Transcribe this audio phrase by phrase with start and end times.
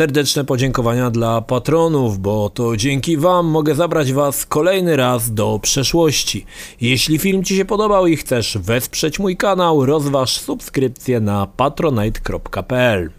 [0.00, 6.46] Serdeczne podziękowania dla patronów, bo to dzięki Wam mogę zabrać Was kolejny raz do przeszłości.
[6.80, 13.10] Jeśli film Ci się podobał i chcesz wesprzeć mój kanał, rozważ subskrypcję na patronite.pl.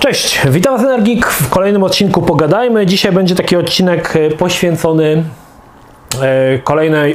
[0.00, 2.86] Cześć, witam Was Energik w kolejnym odcinku Pogadajmy.
[2.86, 5.24] Dzisiaj będzie taki odcinek e, poświęcony
[6.64, 7.12] kolejnej,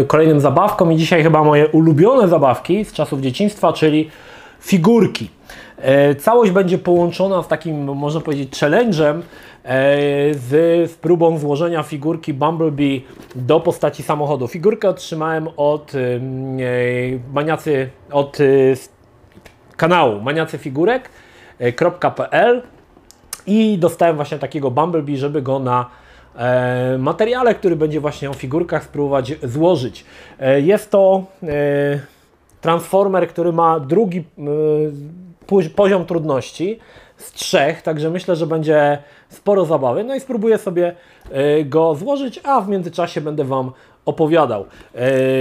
[0.00, 4.10] e, kolejnym zabawkom i dzisiaj chyba moje ulubione zabawki z czasów dzieciństwa, czyli
[4.60, 5.30] figurki.
[6.18, 9.20] Całość będzie połączona z takim, można powiedzieć, challenge'em
[10.32, 10.50] z,
[10.90, 13.04] z próbą złożenia figurki Bumblebee
[13.34, 14.48] do postaci samochodu.
[14.48, 15.92] Figurkę otrzymałem od
[17.34, 18.38] maniacy, od
[19.76, 21.10] kanału Maniacy Figurek
[22.16, 22.62] .pl
[23.46, 25.86] i dostałem właśnie takiego Bumblebee, żeby go na
[26.38, 30.04] e, materiale, który będzie właśnie o figurkach spróbować złożyć.
[30.40, 31.48] E, jest to e,
[32.60, 34.24] transformer, który ma drugi
[35.76, 36.78] poziom trudności
[37.16, 40.04] z trzech, także myślę, że będzie sporo zabawy.
[40.04, 40.94] No i spróbuję sobie
[41.64, 43.72] go złożyć, a w międzyczasie będę Wam
[44.04, 44.64] opowiadał,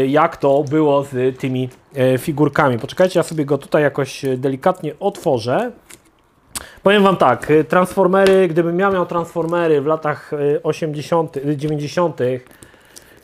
[0.08, 1.70] jak to było z tymi
[2.18, 2.80] figurkami.
[2.80, 5.72] Poczekajcie, ja sobie go tutaj jakoś delikatnie otworzę.
[6.88, 10.32] Powiem Wam tak, y, Transformery, gdybym miał miał Transformery w latach
[10.64, 12.42] 80., y, 90., y,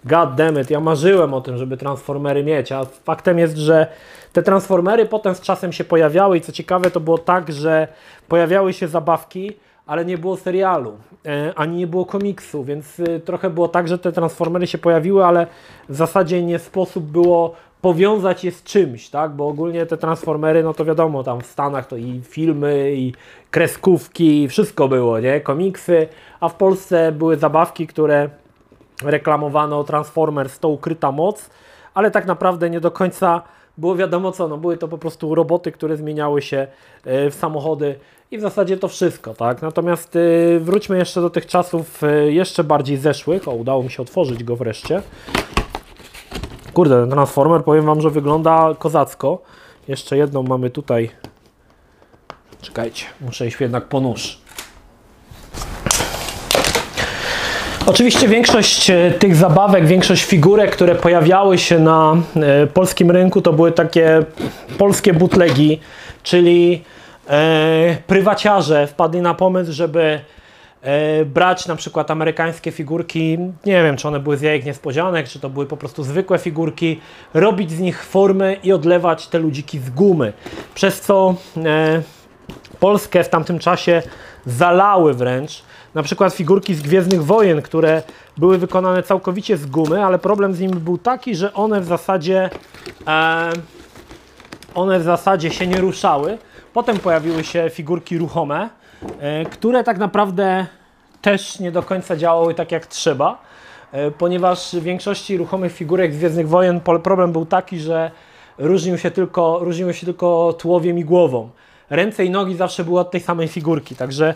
[0.05, 3.87] god damn it, ja marzyłem o tym, żeby Transformery mieć, a faktem jest, że
[4.33, 7.87] te Transformery potem z czasem się pojawiały i co ciekawe to było tak, że
[8.27, 9.51] pojawiały się zabawki,
[9.85, 14.11] ale nie było serialu, e, ani nie było komiksu, więc trochę było tak, że te
[14.11, 15.47] Transformery się pojawiły, ale
[15.89, 19.31] w zasadzie nie sposób było powiązać je z czymś, tak?
[19.31, 23.13] Bo ogólnie te transformery, no to wiadomo, tam w Stanach to i filmy, i
[23.51, 25.41] kreskówki, wszystko było, nie?
[25.41, 26.07] Komiksy,
[26.39, 28.29] a w Polsce były zabawki, które
[29.03, 31.49] reklamowano Transformers to ukryta moc,
[31.93, 33.41] ale tak naprawdę nie do końca
[33.77, 36.67] było wiadomo co, no były to po prostu roboty, które zmieniały się
[37.05, 37.95] e, w samochody
[38.31, 39.61] i w zasadzie to wszystko, tak?
[39.61, 40.19] Natomiast e,
[40.59, 44.55] wróćmy jeszcze do tych czasów e, jeszcze bardziej zeszłych, o udało mi się otworzyć go
[44.55, 45.01] wreszcie.
[46.73, 49.41] Kurde, ten Transformer powiem Wam, że wygląda kozacko.
[49.87, 51.09] Jeszcze jedną mamy tutaj.
[52.61, 54.37] Czekajcie, muszę iść jednak po nóż.
[57.85, 63.53] Oczywiście większość e, tych zabawek, większość figurek, które pojawiały się na e, polskim rynku, to
[63.53, 64.23] były takie
[64.77, 65.79] polskie butlegi,
[66.23, 66.83] czyli
[67.29, 70.19] e, prywaciarze wpadli na pomysł, żeby
[71.25, 75.49] brać na przykład amerykańskie figurki, nie wiem czy one były z jajek niespodzianek, czy to
[75.49, 76.99] były po prostu zwykłe figurki,
[77.33, 80.33] robić z nich formy i odlewać te ludziki z gumy.
[80.75, 81.35] Przez co
[81.65, 82.01] e,
[82.79, 84.01] Polskę w tamtym czasie
[84.45, 85.63] zalały wręcz
[85.93, 88.01] na przykład figurki z Gwiezdnych Wojen, które
[88.37, 92.49] były wykonane całkowicie z gumy, ale problem z nimi był taki, że one w zasadzie
[93.07, 93.49] e,
[94.75, 96.37] one w zasadzie się nie ruszały.
[96.73, 98.82] Potem pojawiły się figurki ruchome, E,
[99.51, 100.65] które tak naprawdę
[101.21, 103.41] też nie do końca działały tak jak trzeba,
[103.91, 108.11] e, ponieważ w większości ruchomych figurek z Gwiezdnych Wojen problem był taki, że
[108.57, 111.49] różnił się tylko, różniły się tylko tłowiem i głową.
[111.89, 114.35] Ręce i nogi zawsze były od tej samej figurki, także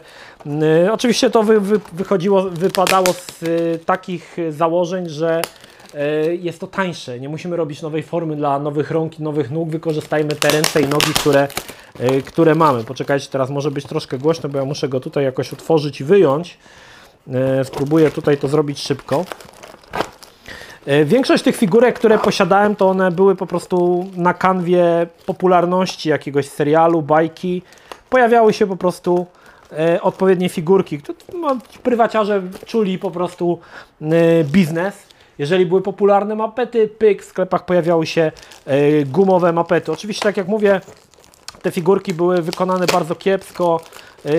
[0.85, 5.41] y, oczywiście to wy, wy, wychodziło, wypadało z y, takich założeń, że
[6.39, 7.19] jest to tańsze.
[7.19, 10.87] Nie musimy robić nowej formy dla nowych rąk i nowych nóg, wykorzystajmy te ręce i
[10.87, 11.47] nogi, które
[11.99, 12.83] Y, które mamy.
[12.83, 16.57] Poczekajcie, teraz może być troszkę głośno, bo ja muszę go tutaj jakoś otworzyć i wyjąć.
[17.61, 19.25] Y, spróbuję tutaj to zrobić szybko.
[21.05, 27.01] Większość tych figurek, które posiadałem, to one były po prostu na kanwie popularności jakiegoś serialu,
[27.01, 27.61] bajki.
[28.09, 29.25] Pojawiały się po prostu
[30.01, 30.99] odpowiednie figurki.
[31.41, 33.59] No, prywaciarze czuli po prostu
[34.43, 34.95] biznes.
[35.39, 38.31] Jeżeli były popularne mapety, pyk, w sklepach pojawiały się
[39.05, 39.91] gumowe mapety.
[39.91, 40.81] Oczywiście, tak jak mówię,
[41.61, 43.81] te figurki były wykonane bardzo kiepsko,
[44.25, 44.29] y,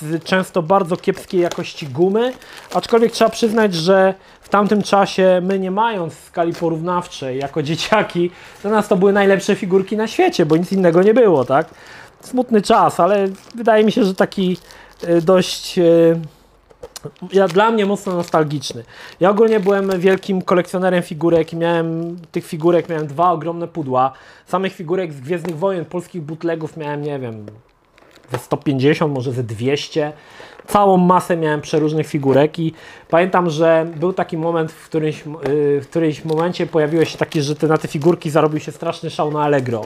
[0.00, 2.32] z często bardzo kiepskiej jakości gumy,
[2.74, 8.30] aczkolwiek trzeba przyznać, że w tamtym czasie my nie mając skali porównawczej jako dzieciaki,
[8.62, 11.68] dla nas to były najlepsze figurki na świecie, bo nic innego nie było, tak?
[12.20, 14.56] Smutny czas, ale wydaje mi się, że taki
[15.08, 15.78] y, dość
[17.32, 18.84] ja, dla mnie mocno nostalgiczny.
[19.20, 24.12] Ja ogólnie byłem wielkim kolekcjonerem figurek i miałem tych figurek, miałem dwa ogromne pudła.
[24.46, 27.46] Samych figurek z Gwiezdnych Wojen, polskich bootlegów miałem, nie wiem,
[28.32, 30.12] ze 150, może ze 200.
[30.66, 32.72] Całą masę miałem przeróżnych figurek i
[33.10, 35.22] pamiętam, że był taki moment, w którymś,
[35.80, 39.30] w którymś momencie pojawiło się takie, że te, na te figurki zarobił się straszny szał
[39.30, 39.84] na Allegro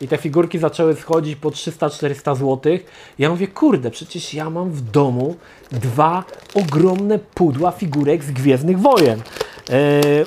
[0.00, 2.78] i te figurki zaczęły schodzić po 300-400 zł.
[3.18, 5.36] Ja mówię, kurde, przecież ja mam w domu
[5.72, 9.22] dwa ogromne pudła figurek z Gwiezdnych Wojen
[9.68, 9.76] yy,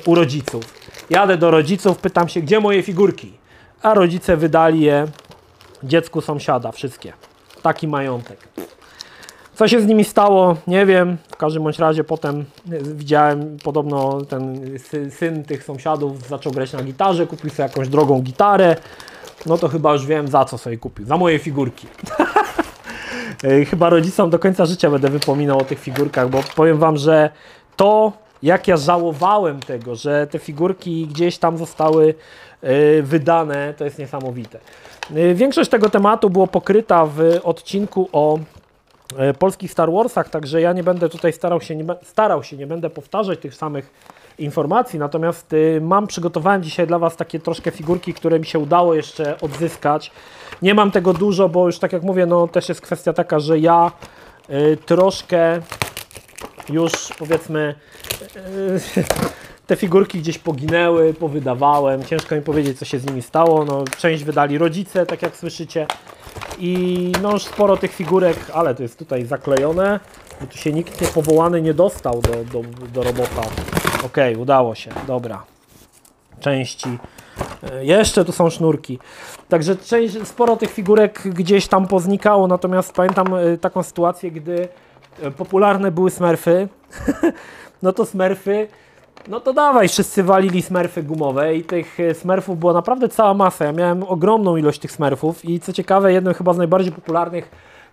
[0.06, 0.80] u rodziców.
[1.10, 3.40] Jadę do rodziców, pytam się, gdzie moje figurki?
[3.82, 5.06] a rodzice wydali je
[5.82, 7.12] dziecku sąsiada, wszystkie.
[7.62, 8.38] Taki majątek.
[9.54, 11.16] Co się z nimi stało, nie wiem.
[11.30, 12.44] W każdym bądź razie potem
[12.82, 14.60] widziałem, podobno ten
[15.10, 18.76] syn tych sąsiadów zaczął grać na gitarze, kupił sobie jakąś drogą gitarę.
[19.46, 21.06] No to chyba już wiem za co sobie kupił.
[21.06, 21.86] Za moje figurki.
[23.70, 27.30] chyba rodzicom do końca życia będę wypominał o tych figurkach, bo powiem Wam, że
[27.76, 32.14] to jak ja żałowałem tego, że te figurki gdzieś tam zostały
[32.64, 34.58] y, wydane, to jest niesamowite.
[35.16, 40.72] Y, większość tego tematu było pokryta w odcinku o y, polskich Star Warsach, także ja
[40.72, 43.90] nie będę tutaj starał się, nie, starał się, nie będę powtarzać tych samych
[44.40, 49.40] informacji, natomiast mam, przygotowałem dzisiaj dla Was takie troszkę figurki, które mi się udało jeszcze
[49.40, 50.10] odzyskać.
[50.62, 53.58] Nie mam tego dużo, bo już tak jak mówię, no też jest kwestia taka, że
[53.58, 53.92] ja
[54.86, 55.60] troszkę
[56.68, 57.74] już powiedzmy
[58.36, 59.00] e,
[59.66, 64.24] te figurki gdzieś poginęły, powydawałem, ciężko mi powiedzieć co się z nimi stało, no część
[64.24, 65.86] wydali rodzice, tak jak słyszycie
[66.58, 70.00] i no już sporo tych figurek, ale to jest tutaj zaklejone,
[70.40, 73.42] bo tu się nikt nie powołany nie dostał do, do, do robota.
[74.04, 75.42] Ok, udało się, dobra.
[76.40, 76.98] Części.
[77.72, 78.98] E, jeszcze tu są sznurki.
[79.48, 84.68] Także część, sporo tych figurek gdzieś tam poznikało, natomiast pamiętam e, taką sytuację, gdy
[85.36, 86.68] popularne były smurfy,
[87.82, 88.68] no to smurfy,
[89.28, 93.64] no to dawaj, wszyscy walili smurfy gumowe i tych e, smurfów była naprawdę cała masa.
[93.64, 97.48] Ja miałem ogromną ilość tych smurfów i co ciekawe, jednym chyba z najbardziej popularnych e,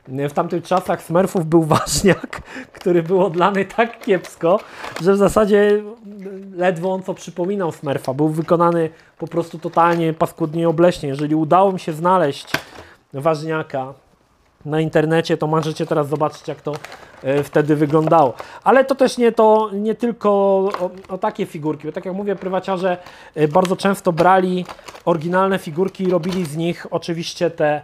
[0.07, 2.41] w tamtych czasach smurfów był ważniak,
[2.79, 4.59] który był odlany tak kiepsko,
[5.01, 5.83] że w zasadzie
[6.55, 8.13] ledwo on co przypominał smurfa.
[8.13, 11.09] Był wykonany po prostu totalnie paskudnie i obleśnie.
[11.09, 12.51] Jeżeli udało mi się znaleźć
[13.13, 13.93] ważniaka
[14.65, 16.73] na internecie, to możecie teraz zobaczyć, jak to
[17.23, 18.33] e, wtedy wyglądało.
[18.63, 22.35] Ale to też nie, to, nie tylko o, o takie figurki, bo tak jak mówię,
[22.35, 22.97] prywaciarze
[23.35, 24.65] e, bardzo często brali
[25.05, 27.81] oryginalne figurki i robili z nich oczywiście te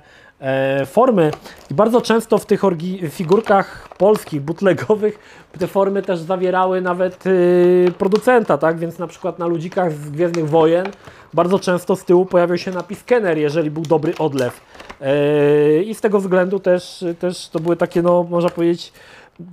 [0.85, 1.31] formy
[1.71, 2.61] i bardzo często w tych
[3.09, 5.19] figurkach polskich, bootlegowych
[5.59, 8.79] te formy też zawierały nawet y, producenta, tak?
[8.79, 10.85] Więc na przykład na ludzikach z Gwiezdnych Wojen
[11.33, 14.61] bardzo często z tyłu pojawiał się napis Kenner, jeżeli był dobry odlew.
[15.01, 18.93] E, I z tego względu też, też to były takie, no można powiedzieć,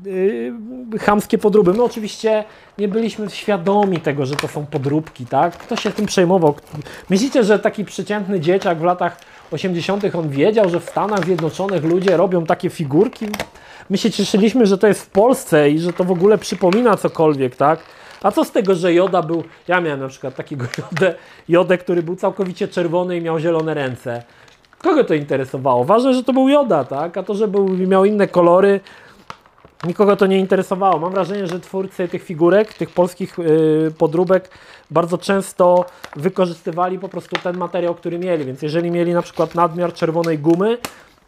[0.04, 1.75] yy, chamskie podróby.
[1.75, 2.44] My oczywiście
[2.78, 5.56] nie byliśmy świadomi tego, że to są podróbki, tak?
[5.56, 6.54] Kto się tym przejmował?
[7.10, 9.20] Myślicie, że taki przeciętny dzieciak w latach
[9.52, 10.14] 80.
[10.14, 13.26] on wiedział, że w Stanach Zjednoczonych ludzie robią takie figurki?
[13.91, 17.56] My się cieszyliśmy, że to jest w Polsce i że to w ogóle przypomina cokolwiek,
[17.56, 17.81] tak?
[18.23, 21.14] A co z tego, że Joda był, ja miałem na przykład takiego Jodę,
[21.49, 24.23] Jodę, który był całkowicie czerwony i miał zielone ręce.
[24.79, 25.85] Kogo to interesowało?
[25.85, 27.17] Ważne, że to był Joda, tak?
[27.17, 28.81] A to, że był, miał inne kolory,
[29.87, 30.99] nikogo to nie interesowało.
[30.99, 34.50] Mam wrażenie, że twórcy tych figurek, tych polskich yy, podróbek
[34.91, 35.85] bardzo często
[36.17, 38.44] wykorzystywali po prostu ten materiał, który mieli.
[38.44, 40.79] Więc jeżeli mieli na przykład nadmiar czerwonej gumy,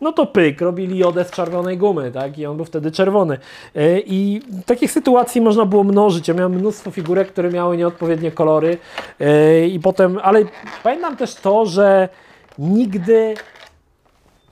[0.01, 2.39] no to pyk, robili jodę z czerwonej gumy, tak?
[2.39, 3.39] I on był wtedy czerwony.
[3.75, 6.29] E, I takich sytuacji można było mnożyć.
[6.29, 8.79] Ja miałem mnóstwo figurek, które miały nieodpowiednie kolory
[9.21, 10.45] e, i potem, ale
[10.83, 12.09] pamiętam też to, że
[12.59, 13.35] nigdy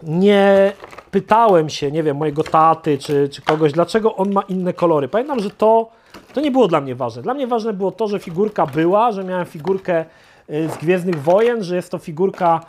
[0.03, 0.73] nie
[1.11, 5.09] pytałem się, nie wiem, mojego taty czy, czy kogoś, dlaczego on ma inne kolory.
[5.09, 5.91] Pamiętam, że to,
[6.35, 7.23] to nie było dla mnie ważne.
[7.23, 10.05] Dla mnie ważne było to, że figurka była, że miałem figurkę
[10.49, 12.61] e, z Gwiezdnych Wojen, że jest to figurka,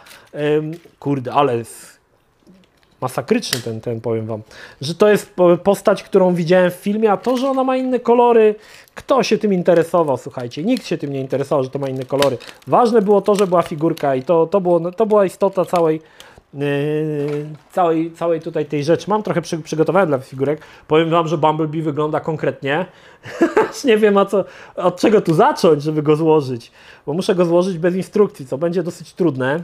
[1.00, 1.64] kurde, ale
[3.02, 4.42] masakryczny ten, ten, powiem Wam,
[4.82, 5.34] że to jest
[5.64, 8.56] postać, którą widziałem w filmie, a to, że ona ma inne kolory,
[8.96, 12.38] kto się tym interesował, słuchajcie, nikt się tym nie interesował, że to ma inne kolory.
[12.68, 16.02] Ważne było to, że była figurka i to, to, było, to była istota całej,
[17.72, 19.10] całej, całej tutaj tej rzeczy.
[19.10, 20.62] Mam trochę przy, przygotowałem dla figurek.
[20.88, 22.86] Powiem Wam, że Bumblebee wygląda konkretnie.
[23.86, 26.72] nie wiem, co, od czego tu zacząć, żeby go złożyć,
[27.06, 29.64] bo muszę go złożyć bez instrukcji, co będzie dosyć trudne.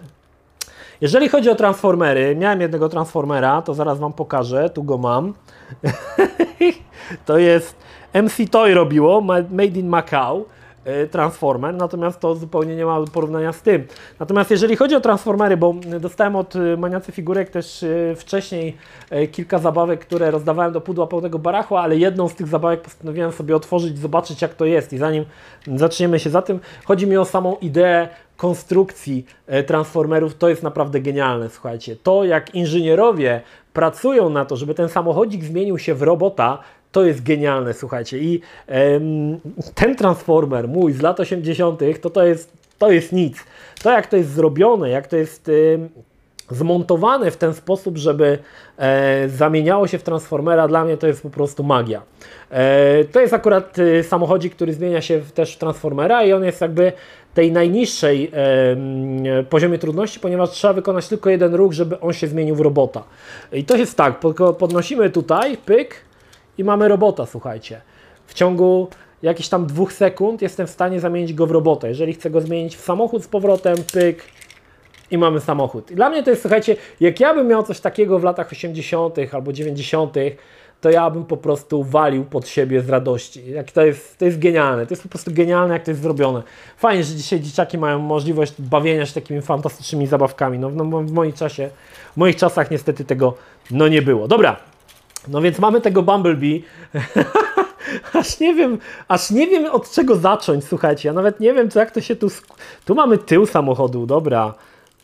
[1.02, 5.34] Jeżeli chodzi o transformery, miałem jednego transformera, to zaraz Wam pokażę, tu go mam.
[7.26, 7.76] to jest
[8.14, 10.46] MC Toy robiło, Made in Macau.
[10.88, 13.88] E, Transformer, natomiast to zupełnie nie ma porównania z tym.
[14.20, 18.78] Natomiast jeżeli chodzi o Transformery, bo dostałem od e, Maniacy Figurek też e, wcześniej
[19.32, 23.56] kilka zabawek, które rozdawałem do pudła pełnego barachła, ale jedną z tych zabawek postanowiłem sobie
[23.56, 25.26] otworzyć, zobaczyć jak to jest i zanim
[25.76, 29.26] zaczniemy się za tym, chodzi mi o samą ideę konstrukcji
[29.68, 31.96] Transformerów, to jest naprawdę genialne, słuchajcie.
[31.96, 33.42] To jak inżynierowie
[33.74, 36.60] pracują na to, żeby ten samochodzik zmienił się w robota,
[36.98, 38.20] to jest genialne, słuchajcie.
[38.20, 39.40] I em,
[39.76, 43.38] ten Transformer mój z lat 80., to, to, jest, to jest nic.
[43.84, 45.52] To jak to jest zrobione, jak to jest
[46.52, 48.38] zmontowane w ten sposób, żeby
[48.78, 52.02] e, zamieniało się w Transformera, dla mnie to jest po prostu magia.
[52.50, 56.44] E, to jest akurat e, samochodzik, który zmienia się w, też w Transformera i on
[56.44, 56.92] jest jakby
[57.34, 62.56] tej najniższej e, poziomie trudności, ponieważ trzeba wykonać tylko jeden ruch, żeby on się zmienił
[62.56, 63.04] w robota.
[63.54, 64.20] I to jest tak,
[64.60, 66.07] podnosimy tutaj, pyk
[66.58, 67.82] i mamy robota, słuchajcie.
[68.28, 68.88] W ciągu
[69.22, 71.90] jakichś tam dwóch sekund jestem w stanie zamienić go w robotę.
[71.90, 74.24] Jeżeli chcę go zmienić w samochód z powrotem, pyk,
[75.12, 75.92] i mamy samochód.
[75.92, 79.16] I dla mnie to jest, słuchajcie, jak ja bym miał coś takiego w latach 80.
[79.32, 80.16] albo 90.,
[80.82, 83.52] to ja bym po prostu walił pod siebie z radości.
[83.52, 86.44] Jak to, jest, to jest genialne, to jest po prostu genialne, jak to jest zrobione.
[86.78, 90.60] Fajnie, że dzisiaj dzieciaki mają możliwość bawienia się takimi fantastycznymi zabawkami.
[90.60, 91.70] No, no w moim czasie,
[92.14, 93.34] w moich czasach niestety tego
[93.72, 94.28] no nie było.
[94.28, 94.60] Dobra,
[95.28, 96.64] no więc mamy tego Bumblebee.
[98.14, 101.10] aż nie wiem, aż nie wiem od czego zacząć, słuchajcie.
[101.10, 102.28] Ja nawet nie wiem, co jak to się tu.
[102.86, 104.54] Tu mamy tył samochodu, dobra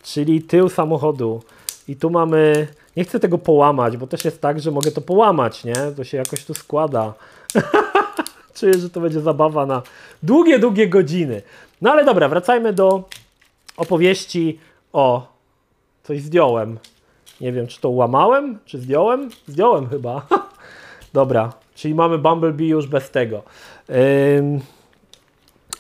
[0.03, 1.43] czyli tył samochodu.
[1.87, 5.63] I tu mamy, nie chcę tego połamać, bo też jest tak, że mogę to połamać,
[5.63, 5.75] nie?
[5.95, 7.13] To się jakoś tu składa.
[8.55, 9.81] Czuję, że to będzie zabawa na
[10.23, 11.41] długie, długie godziny.
[11.81, 13.03] No ale dobra, wracajmy do
[13.77, 14.59] opowieści
[14.93, 15.33] o...
[16.03, 16.77] Coś zdjąłem.
[17.41, 19.29] Nie wiem, czy to łamałem, czy zdjąłem?
[19.47, 20.27] Zdjąłem chyba.
[21.13, 23.43] dobra, czyli mamy Bumblebee już bez tego.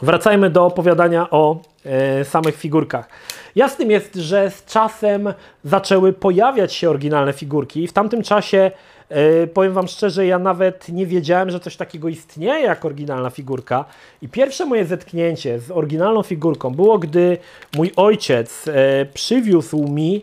[0.01, 3.09] Wracajmy do opowiadania o e, samych figurkach.
[3.55, 5.33] Jasnym jest, że z czasem
[5.63, 7.87] zaczęły pojawiać się oryginalne figurki.
[7.87, 8.71] W tamtym czasie,
[9.09, 13.85] e, powiem Wam szczerze, ja nawet nie wiedziałem, że coś takiego istnieje jak oryginalna figurka.
[14.21, 17.37] I pierwsze moje zetknięcie z oryginalną figurką było, gdy
[17.75, 20.21] mój ojciec e, przywiózł mi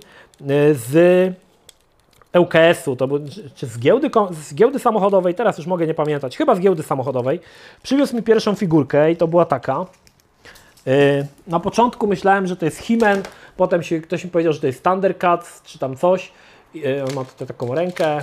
[0.73, 0.95] z
[2.33, 3.21] ŁKS-u, to był,
[3.55, 7.41] czy z giełdy, z giełdy samochodowej, teraz już mogę nie pamiętać, chyba z giełdy samochodowej,
[7.83, 9.87] przywiózł mi pierwszą figurkę i to była taka.
[10.87, 13.23] Y, na początku myślałem, że to jest Himen,
[13.57, 16.33] potem się, ktoś mi powiedział, że to jest Thundercats, czy tam coś.
[16.77, 18.23] Y, on ma tutaj taką rękę,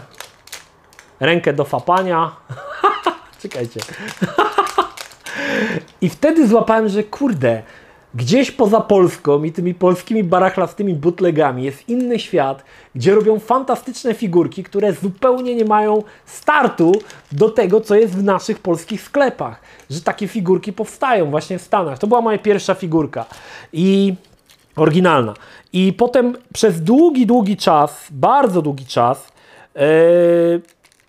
[1.20, 2.32] rękę do fapania.
[3.42, 3.80] Czekajcie.
[6.02, 7.64] I wtedy złapałem, że kurde,
[8.16, 12.64] Gdzieś poza Polską i tymi polskimi barachlastymi bootlegami jest inny świat,
[12.96, 16.92] gdzie robią fantastyczne figurki, które zupełnie nie mają startu
[17.32, 19.62] do tego, co jest w naszych polskich sklepach.
[19.90, 22.00] Że takie figurki powstają właśnie w Stanach.
[22.00, 23.26] To była moja pierwsza figurka
[23.74, 24.16] i
[24.76, 25.34] oryginalna.
[25.74, 29.28] I potem przez długi, długi czas, bardzo długi czas,
[29.76, 29.82] yy,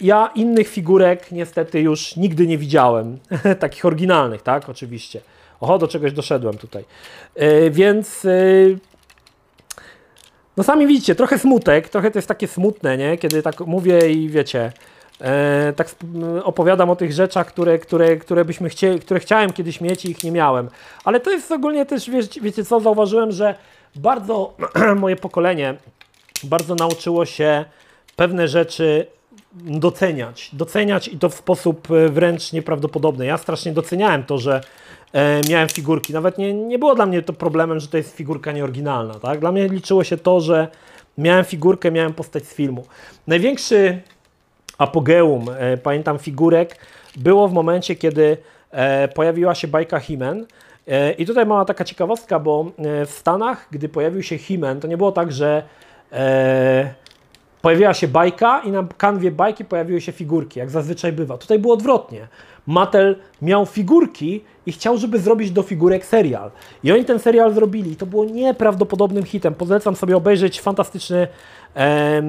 [0.00, 3.18] ja innych figurek niestety już nigdy nie widziałem.
[3.60, 4.68] Takich oryginalnych, tak?
[4.68, 5.20] Oczywiście.
[5.60, 6.84] Oho, do czegoś doszedłem tutaj.
[7.36, 8.78] Yy, więc yy,
[10.58, 13.18] no sami widzicie, trochę smutek, trochę to jest takie smutne, nie?
[13.18, 14.72] Kiedy tak mówię i wiecie,
[15.20, 15.88] e, tak
[16.42, 20.24] opowiadam o tych rzeczach, które, które, które byśmy chcieli, które chciałem kiedyś mieć i ich
[20.24, 20.68] nie miałem.
[21.04, 23.54] Ale to jest ogólnie też, wiecie, wiecie co, zauważyłem, że
[23.96, 24.56] bardzo
[24.96, 25.74] moje pokolenie
[26.44, 27.64] bardzo nauczyło się
[28.16, 29.06] pewne rzeczy
[29.52, 30.50] doceniać.
[30.52, 33.26] Doceniać i to w sposób wręcz nieprawdopodobny.
[33.26, 34.60] Ja strasznie doceniałem to, że
[35.12, 36.12] e, miałem figurki.
[36.12, 39.14] Nawet nie, nie było dla mnie to problemem, że to jest figurka nieoryginalna.
[39.14, 39.40] Tak?
[39.40, 40.68] Dla mnie liczyło się to, że
[41.18, 42.84] miałem figurkę, miałem postać z filmu.
[43.26, 44.00] Największy
[44.78, 46.76] apogeum, e, pamiętam, figurek
[47.16, 48.36] było w momencie, kiedy
[48.70, 50.44] e, pojawiła się bajka He-Man.
[50.88, 54.88] E, I tutaj mała taka ciekawostka, bo e, w Stanach, gdy pojawił się He-Man, to
[54.88, 55.62] nie było tak, że
[56.12, 56.94] e,
[57.62, 61.38] pojawiła się bajka i na kanwie bajki pojawiły się figurki, jak zazwyczaj bywa.
[61.38, 62.28] Tutaj było odwrotnie.
[62.68, 66.50] Mattel miał figurki i chciał, żeby zrobić do figurek serial.
[66.84, 67.96] I oni ten serial zrobili.
[67.96, 69.54] To było nieprawdopodobnym hitem.
[69.54, 71.28] Polecam sobie obejrzeć fantastyczny
[71.76, 72.22] e,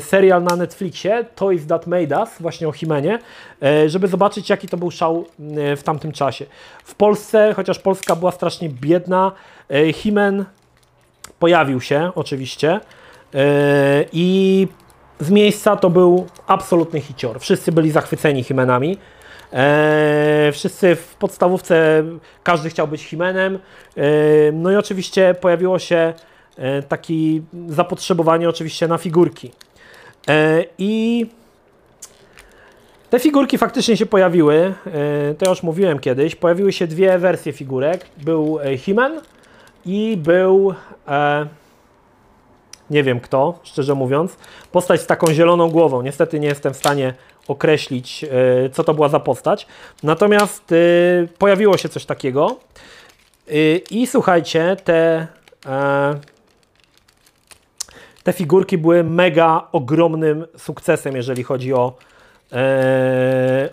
[0.00, 3.18] serial na Netflixie, Toys That Made Us, właśnie o Himenie,
[3.62, 5.24] e, żeby zobaczyć, jaki to był szał
[5.56, 6.46] e, w tamtym czasie.
[6.84, 9.32] W Polsce, chociaż Polska była strasznie biedna,
[9.70, 10.44] e, Himen
[11.38, 12.80] pojawił się oczywiście
[13.34, 14.68] e, i
[15.20, 17.40] z miejsca to był absolutny hicior.
[17.40, 18.98] Wszyscy byli zachwyceni Himenami.
[19.52, 22.04] Eee, wszyscy w podstawówce,
[22.42, 23.58] każdy chciał być Himenem.
[23.96, 26.14] Eee, no i oczywiście pojawiło się
[26.56, 27.14] e, takie
[27.68, 29.50] zapotrzebowanie oczywiście na figurki.
[30.78, 31.26] I
[33.10, 38.06] te figurki faktycznie się pojawiły, e, to już mówiłem kiedyś, pojawiły się dwie wersje figurek.
[38.16, 39.20] Był e, Himen
[39.86, 40.74] i był
[42.90, 44.36] nie wiem kto, szczerze mówiąc,
[44.72, 46.02] postać z taką zieloną głową.
[46.02, 47.14] Niestety nie jestem w stanie
[47.50, 49.66] określić, e, co to była za postać.
[50.02, 50.76] Natomiast e,
[51.38, 52.56] pojawiło się coś takiego.
[53.48, 53.52] E,
[53.90, 55.26] I słuchajcie, te,
[58.22, 61.92] te figurki były mega ogromnym sukcesem, jeżeli chodzi o,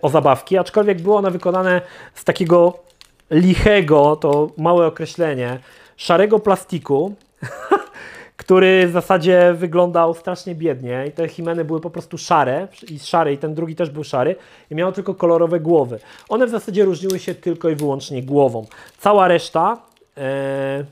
[0.02, 1.82] o zabawki, aczkolwiek było one wykonane
[2.14, 2.80] z takiego
[3.32, 5.60] lichego, to małe określenie,
[5.98, 7.16] szarego plastiku,
[8.48, 13.34] który w zasadzie wyglądał strasznie biednie i te Himeny były po prostu szare i szare
[13.34, 14.36] i ten drugi też był szary
[14.72, 16.00] i miał tylko kolorowe głowy.
[16.30, 18.66] One w zasadzie różniły się tylko i wyłącznie głową.
[18.98, 19.77] Cała reszta,
[20.18, 20.86] e,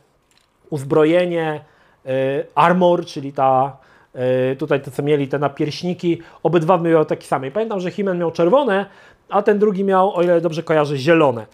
[0.70, 1.62] uzbrojenie,
[2.06, 2.10] e,
[2.56, 3.78] armor, czyli ta
[4.14, 7.48] e, tutaj to co mieli te napierśniki, obydwa miały takie same.
[7.48, 8.86] I pamiętam, że Himen miał czerwone,
[9.30, 11.46] a ten drugi miał, o ile dobrze kojarzę, zielone.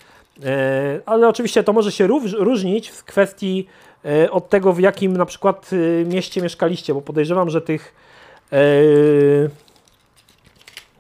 [1.05, 2.08] Ale oczywiście to może się
[2.39, 3.67] różnić w kwestii
[4.31, 7.96] od tego, w jakim na przykład e, mieście mieszkaliście, bo podejrzewam, że tych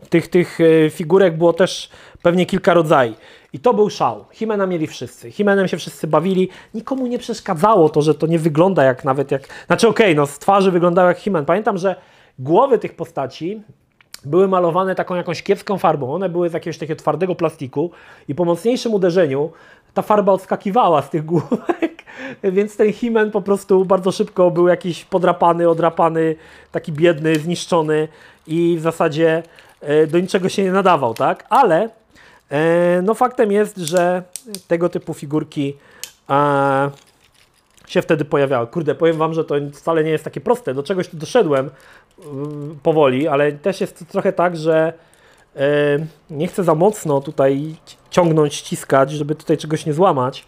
[0.09, 0.57] tych, tych
[0.89, 1.89] figurek było też
[2.21, 3.17] pewnie kilka rodzajów.
[3.53, 4.25] I to był szał.
[4.31, 5.31] Himena mieli wszyscy.
[5.31, 6.49] Himenem się wszyscy bawili.
[6.73, 9.47] Nikomu nie przeszkadzało to, że to nie wygląda jak nawet jak...
[9.67, 11.45] Znaczy okej, okay, no z twarzy wyglądały jak Himen.
[11.45, 11.95] Pamiętam, że
[12.39, 13.61] głowy tych postaci
[14.25, 16.13] były malowane taką jakąś kiepską farbą.
[16.13, 17.91] One były z jakiegoś takiego twardego plastiku
[18.27, 19.51] i po mocniejszym uderzeniu
[19.93, 21.90] ta farba odskakiwała z tych główek,
[22.43, 26.35] więc ten Himen po prostu bardzo szybko był jakiś podrapany, odrapany,
[26.71, 28.07] taki biedny, zniszczony
[28.47, 29.43] i w zasadzie
[29.81, 31.45] e, do niczego się nie nadawał, tak?
[31.49, 31.89] Ale
[32.51, 34.23] e, no faktem jest, że
[34.67, 35.77] tego typu figurki
[36.29, 36.91] e,
[37.87, 38.67] się wtedy pojawiały.
[38.67, 40.73] Kurde, powiem Wam, że to wcale nie jest takie proste.
[40.73, 41.69] Do czegoś tu doszedłem
[42.19, 42.25] yy,
[42.83, 44.93] powoli, ale też jest trochę tak, że
[46.29, 47.75] nie chcę za mocno tutaj
[48.09, 50.45] ciągnąć, ściskać, żeby tutaj czegoś nie złamać.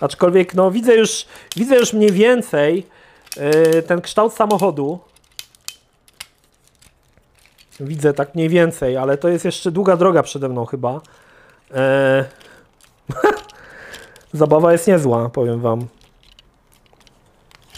[0.00, 2.86] Aczkolwiek no, widzę, już, widzę już mniej więcej
[3.36, 5.00] yy, ten kształt samochodu.
[7.80, 11.00] Widzę tak mniej więcej, ale to jest jeszcze długa droga przede mną chyba.
[14.32, 15.86] Zabawa jest niezła, powiem Wam.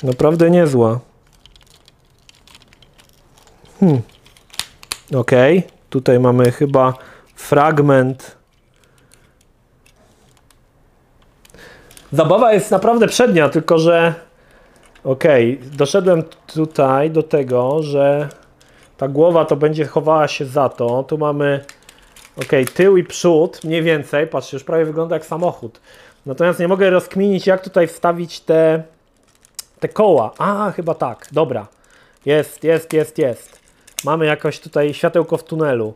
[0.03, 1.01] Naprawdę niezła.
[3.81, 4.03] Hmm.
[5.15, 5.31] Ok,
[5.91, 6.95] tutaj mamy chyba
[7.35, 8.36] fragment.
[12.13, 14.15] Zabawa jest naprawdę przednia, tylko że
[15.05, 15.25] ok,
[15.77, 18.29] doszedłem tutaj do tego, że
[18.97, 21.03] ta głowa to będzie chowała się za to.
[21.03, 21.65] Tu mamy
[22.37, 24.27] ok, tył i przód, mniej więcej.
[24.27, 25.81] Patrzcie, już prawie wygląda jak samochód.
[26.27, 28.83] Natomiast nie mogę rozkminić, jak tutaj wstawić te
[29.81, 30.31] te koła.
[30.39, 31.29] A, chyba tak.
[31.33, 31.67] Dobra.
[32.27, 33.61] Jest, jest, jest, jest.
[34.05, 35.95] Mamy jakoś tutaj światełko w tunelu.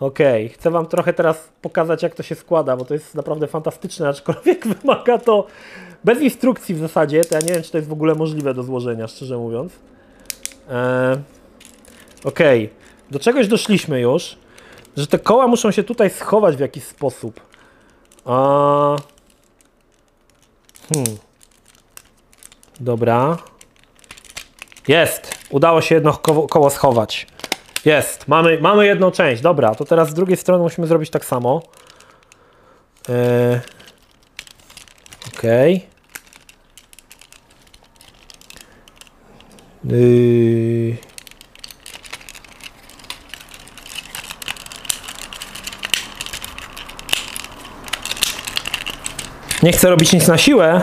[0.00, 0.18] Ok,
[0.54, 4.66] chcę Wam trochę teraz pokazać, jak to się składa, bo to jest naprawdę fantastyczne, aczkolwiek
[4.74, 5.46] wymaga to
[6.04, 7.24] bez instrukcji w zasadzie.
[7.24, 9.72] To ja nie wiem, czy to jest w ogóle możliwe do złożenia, szczerze mówiąc.
[10.70, 11.18] Eee,
[12.24, 12.38] ok,
[13.10, 14.36] do czegoś doszliśmy już,
[14.96, 17.40] że te koła muszą się tutaj schować w jakiś sposób.
[18.24, 18.96] A...
[20.94, 21.16] Hmm.
[22.80, 23.38] Dobra.
[24.88, 25.38] Jest!
[25.50, 27.26] Udało się jedno koło, koło schować.
[27.84, 28.28] Jest!
[28.28, 29.42] Mamy, mamy jedną część.
[29.42, 31.62] Dobra, to teraz z drugiej strony musimy zrobić tak samo.
[33.08, 33.60] Yy.
[35.36, 35.86] Okej.
[39.84, 39.98] Okay.
[39.98, 40.96] Yy.
[49.62, 50.82] Nie chcę robić nic na siłę,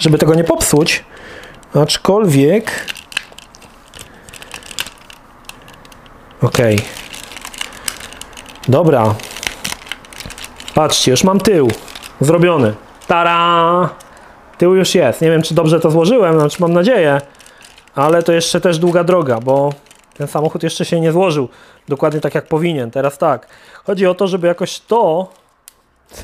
[0.00, 1.04] żeby tego nie popsuć,
[1.74, 2.97] Aczkolwiek...
[6.42, 6.76] Okej.
[6.76, 6.88] Okay.
[8.68, 9.14] Dobra.
[10.74, 11.68] Patrzcie, już mam tył.
[12.20, 12.74] Zrobiony.
[13.06, 13.88] Tara!
[14.58, 15.20] Tył już jest.
[15.20, 17.20] Nie wiem, czy dobrze to złożyłem, znaczy mam nadzieję.
[17.94, 19.72] Ale to jeszcze też długa droga, bo
[20.14, 21.48] ten samochód jeszcze się nie złożył
[21.88, 22.90] dokładnie tak, jak powinien.
[22.90, 23.46] Teraz tak.
[23.84, 25.30] Chodzi o to, żeby jakoś to...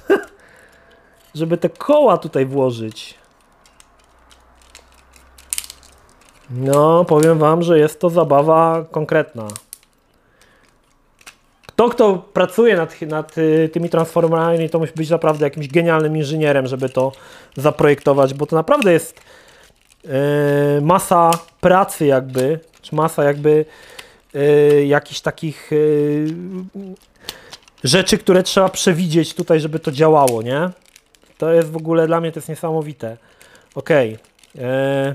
[1.34, 3.14] żeby te koła tutaj włożyć.
[6.50, 9.48] No, powiem Wam, że jest to zabawa konkretna.
[11.74, 16.66] Kto, kto pracuje nad, nad y, tymi transformerami, to musi być naprawdę jakimś genialnym inżynierem,
[16.66, 17.12] żeby to
[17.56, 19.20] zaprojektować, bo to naprawdę jest
[20.04, 20.10] yy,
[20.82, 23.64] masa pracy jakby, czy masa jakby
[24.34, 26.26] yy, jakichś takich yy,
[27.84, 30.70] rzeczy, które trzeba przewidzieć tutaj, żeby to działało, nie?
[31.38, 33.16] To jest w ogóle dla mnie to jest niesamowite.
[33.74, 34.18] Okej.
[34.54, 35.14] Okay.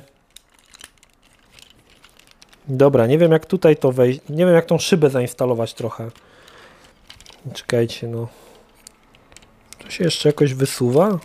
[2.68, 6.10] Dobra, nie wiem jak tutaj to wejść, nie wiem jak tą szybę zainstalować trochę.
[7.54, 8.28] Czekajcie, no.
[9.84, 11.20] To się jeszcze jakoś wysuwa?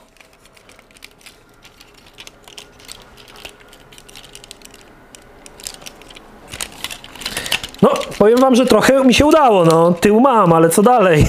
[7.83, 9.93] No, powiem wam, że trochę mi się udało, no.
[9.93, 11.27] Tył mam, ale co dalej?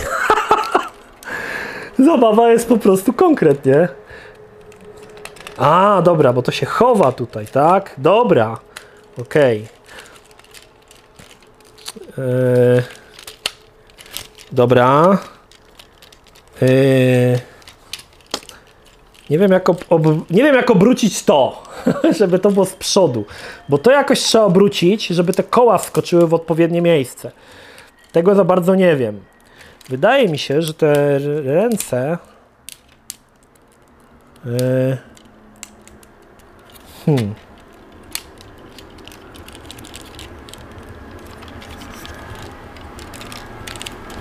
[2.06, 3.88] Zabawa jest po prostu konkretnie.
[5.58, 7.96] A, dobra, bo to się chowa tutaj, tak?
[7.98, 8.60] Dobra.
[9.18, 9.68] Okej.
[9.68, 9.76] Okay.
[12.18, 13.05] Yy,
[14.56, 15.18] dobra.
[16.62, 17.40] Yy,
[19.30, 19.86] nie wiem jak, ob,
[20.30, 21.64] nie wiem jak obrócić to.
[22.20, 23.26] żeby to było z przodu.
[23.70, 27.32] Bo to jakoś trzeba obrócić, żeby te koła wskoczyły w odpowiednie miejsce.
[28.12, 29.24] Tego za bardzo nie wiem.
[29.90, 32.18] Wydaje mi się, że te ręce...
[34.46, 34.98] Yy...
[37.06, 37.45] Hmm.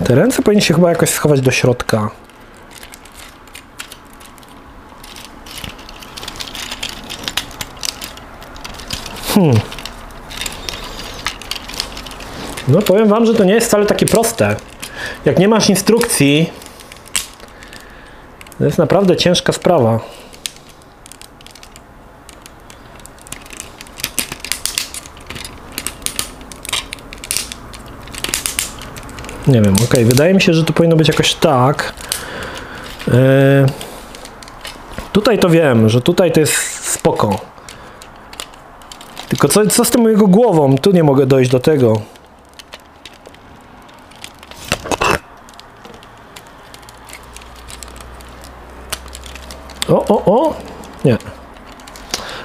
[0.03, 2.09] Te ręce powinny się chyba jakoś schować do środka.
[9.33, 9.59] Hmm.
[12.67, 14.55] No powiem wam, że to nie jest wcale takie proste.
[15.25, 16.49] Jak nie masz instrukcji,
[18.57, 19.99] to jest naprawdę ciężka sprawa.
[29.47, 31.93] Nie wiem, ok, wydaje mi się, że to powinno być jakoś tak.
[33.07, 33.13] Yy,
[35.11, 36.53] tutaj to wiem, że tutaj to jest
[36.89, 37.39] spoko.
[39.29, 40.77] Tylko co, co z tym jego głową?
[40.77, 42.01] Tu nie mogę dojść do tego.
[49.89, 50.53] O, o, o!
[51.05, 51.17] Nie.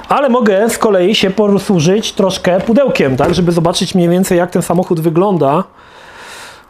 [0.08, 3.34] Ale mogę z kolei się posłużyć troszkę pudełkiem, tak?
[3.34, 5.64] Żeby zobaczyć mniej więcej jak ten samochód wygląda.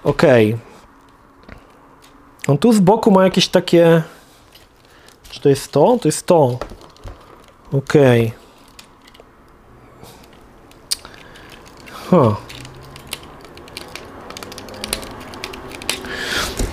[0.05, 0.23] Ok.
[2.49, 4.03] On tu z boku ma jakieś takie...
[5.31, 5.99] Czy to jest to?
[6.03, 6.59] To jest to.
[7.73, 7.93] Ok.
[12.11, 12.37] Huh.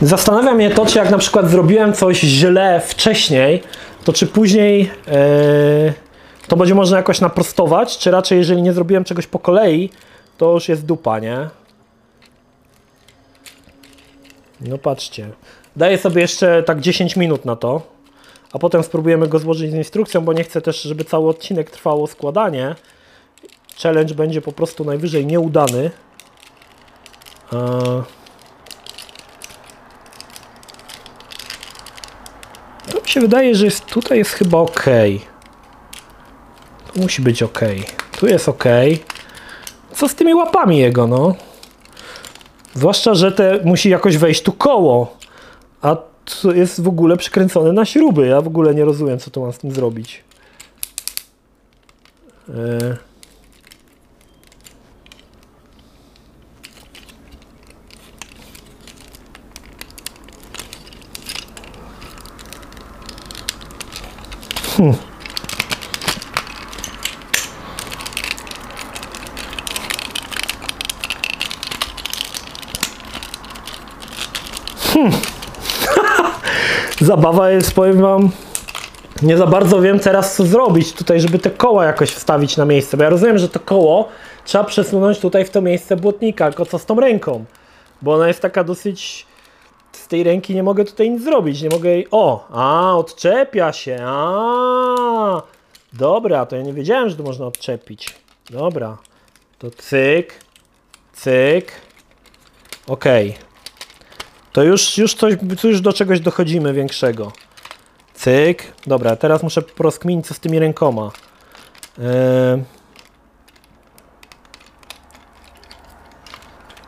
[0.02, 3.63] Zastanawia mnie to, czy jak na przykład zrobiłem coś źle wcześniej,
[4.04, 5.94] to czy później yy,
[6.48, 9.90] to będzie można jakoś naprostować, czy raczej jeżeli nie zrobiłem czegoś po kolei,
[10.38, 11.50] to już jest dupa, nie?
[14.62, 15.30] No patrzcie.
[15.76, 17.82] Daję sobie jeszcze tak 10 minut na to,
[18.54, 22.08] a potem spróbujemy go złożyć z instrukcją, bo nie chcę też, żeby cały odcinek trwało
[22.08, 22.76] składanie.
[23.84, 25.91] Challenge będzie po prostu najwyżej nieudany.
[32.91, 34.86] To mi się wydaje, że jest, tutaj jest chyba ok.
[36.93, 37.60] Tu musi być ok.
[38.20, 38.63] Tu jest ok.
[39.91, 41.36] Co z tymi łapami jego, no?
[42.78, 45.18] Zwłaszcza, że te musi jakoś wejść tu koło.
[45.82, 45.96] A
[46.42, 48.28] to jest w ogóle przykręcone na śruby.
[48.28, 50.24] Ja w ogóle nie rozumiem, co to mam z tym zrobić.
[64.78, 65.07] Hmm.
[74.98, 75.12] Hmm.
[77.02, 78.30] Zabawa jest, powiem wam,
[79.22, 82.98] nie za bardzo wiem teraz co zrobić tutaj, żeby te koła jakoś wstawić na miejsce,
[82.98, 84.10] bo ja rozumiem, że to koło
[84.46, 87.46] trzeba przesunąć tutaj w to miejsce błotnika, tylko co z tą ręką,
[88.02, 89.26] bo ona jest taka dosyć
[89.92, 92.08] z tej ręki nie mogę tutaj nic zrobić, nie mogę jej...
[92.12, 95.42] O, a, odczepia się, a,
[95.94, 98.16] dobra, to ja nie wiedziałem, że to można odczepić.
[98.50, 98.98] Dobra,
[99.60, 100.34] to cyk,
[101.14, 101.72] cyk,
[102.88, 103.06] ok.
[104.58, 107.32] To już, już coś, już do czegoś dochodzimy większego.
[108.13, 111.12] Cyk, dobra, teraz muszę porozkminić co z tymi rękoma.
[111.98, 112.04] Yy...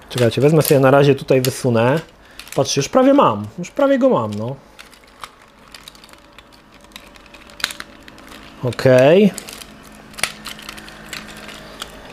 [0.10, 2.00] Czekajcie, wezmę sobie na razie tutaj wysunę.
[2.56, 3.48] Patrzcie, już prawie mam.
[3.60, 4.56] Już prawie go mam, no.
[8.64, 8.84] Ok.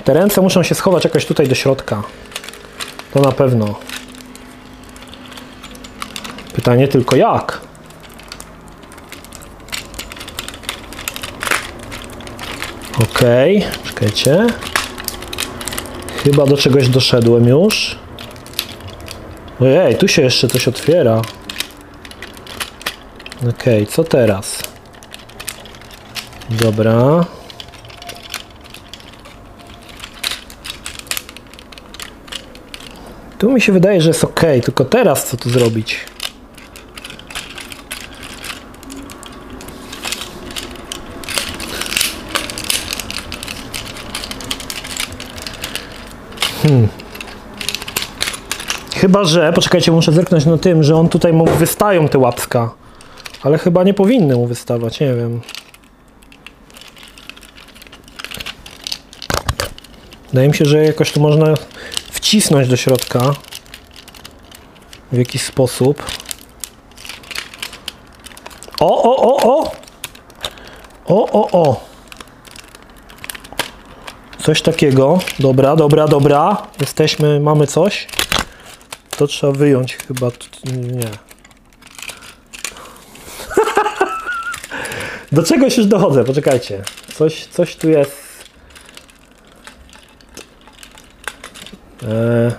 [0.04, 2.02] Te ręce muszą się schować jakoś tutaj do środka.
[3.14, 3.95] To na pewno.
[6.56, 7.60] Pytanie tylko jak?
[13.02, 13.20] Ok,
[13.84, 14.46] czekajcie.
[16.24, 17.98] Chyba do czegoś doszedłem już.
[19.60, 21.22] Ojej, tu się jeszcze coś otwiera.
[23.48, 24.62] Ok, co teraz?
[26.50, 27.24] Dobra.
[33.38, 36.15] Tu mi się wydaje, że jest ok, tylko teraz co tu zrobić?
[46.66, 46.88] Hmm.
[48.96, 52.70] Chyba, że, poczekajcie, muszę zerknąć na tym, że on tutaj mu wystają te łapska.
[53.42, 55.40] Ale chyba nie powinny mu wystawać, nie wiem.
[60.28, 61.54] Wydaje mi się, że jakoś tu można
[62.10, 63.34] wcisnąć do środka.
[65.12, 66.02] W jakiś sposób.
[68.80, 69.72] O, o, o, o!
[71.06, 71.85] O, o, o!
[74.46, 75.18] Coś takiego.
[75.38, 76.62] Dobra, dobra, dobra.
[76.80, 78.06] Jesteśmy, mamy coś.
[79.18, 80.30] To trzeba wyjąć chyba.
[80.64, 81.10] Nie.
[85.32, 86.82] Do czegoś już dochodzę, poczekajcie.
[87.14, 88.12] Coś, coś tu jest.
[92.02, 92.52] Eee.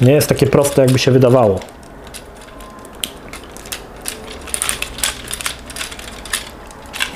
[0.00, 1.60] Nie jest takie proste, jakby się wydawało.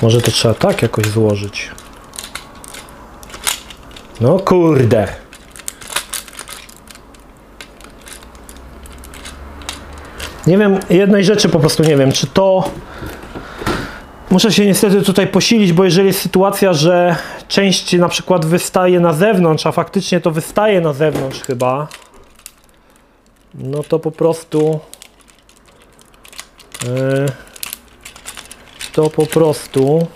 [0.01, 1.71] Może to trzeba tak jakoś złożyć.
[4.21, 5.07] No kurde.
[10.47, 12.71] Nie wiem, jednej rzeczy po prostu nie wiem, czy to.
[14.29, 17.15] Muszę się niestety tutaj posilić, bo jeżeli jest sytuacja, że
[17.47, 21.87] część na przykład wystaje na zewnątrz, a faktycznie to wystaje na zewnątrz chyba,
[23.53, 24.79] no to po prostu.
[26.83, 27.48] Yy,
[28.93, 30.07] to po prostu.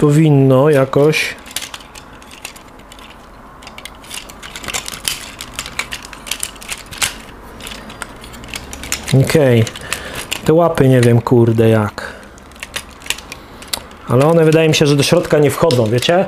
[0.00, 1.34] Powinno jakoś.
[9.24, 9.64] Okej.
[10.44, 12.12] Te łapy nie wiem, kurde, jak.
[14.08, 16.26] Ale one wydaje mi się, że do środka nie wchodzą, wiecie?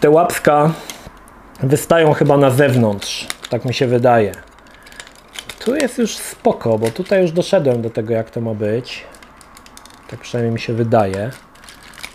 [0.00, 0.72] Te łapska
[1.62, 3.21] wystają chyba na zewnątrz.
[3.52, 4.32] Tak mi się wydaje.
[5.58, 9.04] Tu jest już spoko, bo tutaj już doszedłem do tego, jak to ma być.
[10.10, 11.30] Tak przynajmniej mi się wydaje.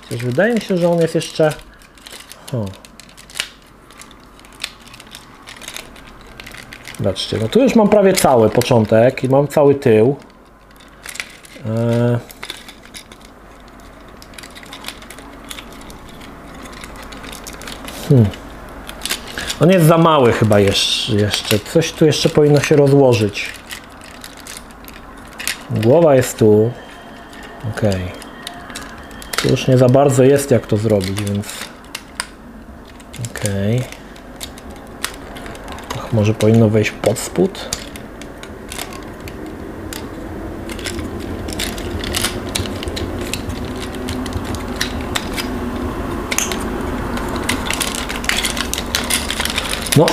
[0.03, 1.53] Chociaż wydaje mi się, że on jest jeszcze.
[2.53, 2.65] O.
[6.97, 10.15] Zobaczcie, no tu już mam prawie cały początek i mam cały tył.
[11.65, 12.17] Eee.
[18.09, 18.46] Hmm.
[19.59, 21.59] On jest za mały chyba jeszcze.
[21.73, 23.49] Coś tu jeszcze powinno się rozłożyć.
[25.69, 26.71] Głowa jest tu.
[27.69, 27.81] Ok.
[29.41, 31.47] Tu już nie za bardzo jest jak to zrobić, więc...
[33.31, 33.41] Ok.
[36.13, 37.77] Może powinno wejść pod spód?
[49.97, 50.05] No.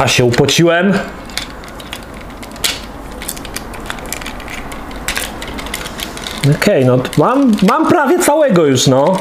[0.00, 0.92] A się upociłem.
[6.56, 9.18] Okej, no to mam, mam prawie całego już, no.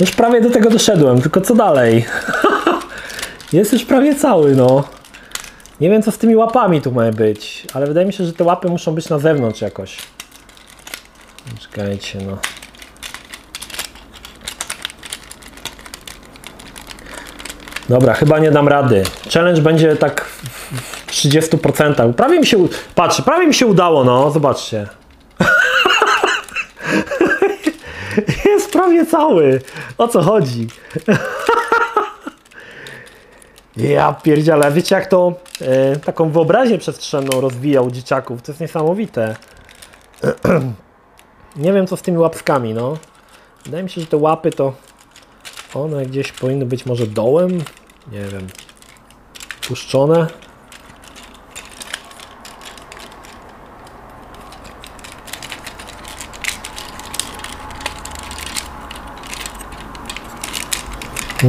[0.00, 2.06] Już prawie do tego doszedłem, tylko co dalej?
[3.52, 4.84] Jest już prawie cały, no.
[5.80, 8.44] Nie wiem, co z tymi łapami tu ma być, ale wydaje mi się, że te
[8.44, 9.96] łapy muszą być na zewnątrz jakoś.
[11.60, 12.59] Czekajcie, no.
[17.90, 19.02] Dobra, chyba nie dam rady.
[19.34, 22.12] Challenge będzie tak w w 30%.
[22.12, 22.68] Prawie mi się.
[22.94, 24.30] Patrz, prawie mi się udało, no.
[24.30, 24.88] Zobaczcie.
[28.44, 29.60] Jest prawie cały.
[29.98, 30.68] O co chodzi?
[33.76, 39.36] Ja pierdzielę, wiecie jak to e, taką wyobraźnię przestrzenną rozwijał dzieciaków, to jest niesamowite.
[41.56, 42.96] Nie wiem co z tymi łapskami, no.
[43.64, 44.72] Wydaje mi się, że te łapy to
[45.74, 47.64] one gdzieś powinny być może dołem,
[48.10, 48.46] nie wiem,
[49.68, 50.26] puszczone.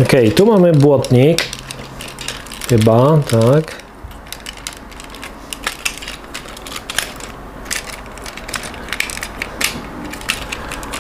[0.05, 1.43] Okej, tu mamy błotnik.
[2.69, 3.81] Chyba, tak.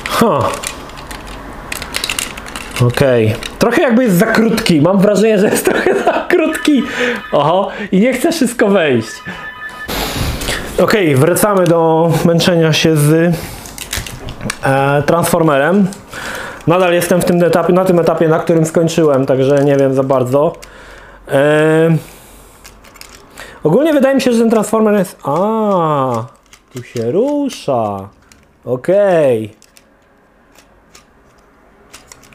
[0.09, 0.51] Ha.
[2.87, 3.35] Okej.
[3.59, 4.81] Trochę jakby jest za krótki.
[4.81, 6.83] Mam wrażenie, że jest trochę za krótki.
[7.31, 9.09] Oho, i nie chce wszystko wejść.
[10.79, 13.35] Okej, wracamy do męczenia się z
[14.63, 15.87] e, Transformerem.
[16.67, 20.03] Nadal jestem w tym etapie, na tym etapie, na którym skończyłem, także nie wiem za
[20.03, 20.53] bardzo.
[21.31, 21.97] E,
[23.63, 25.17] ogólnie wydaje mi się, że ten Transformer jest...
[25.23, 26.25] A,
[26.73, 28.09] tu się rusza.
[28.65, 29.60] Okej.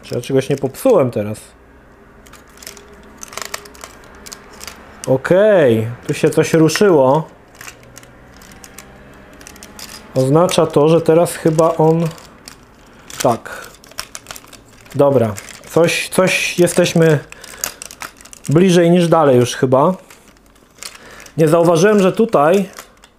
[0.07, 1.41] Czy ja czegoś nie popsułem teraz?
[5.07, 7.29] Okej, tu się coś ruszyło.
[10.15, 12.09] Oznacza to, że teraz chyba on...
[13.23, 13.67] Tak.
[14.95, 15.35] Dobra.
[15.71, 17.19] Coś, coś jesteśmy
[18.49, 19.95] bliżej niż dalej już chyba.
[21.37, 22.69] Nie zauważyłem, że tutaj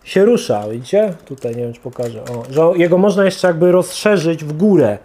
[0.04, 1.14] się rusza, widzicie?
[1.26, 2.24] Tutaj, nie wiem czy pokażę.
[2.24, 4.98] O, że jego można jeszcze jakby rozszerzyć w górę.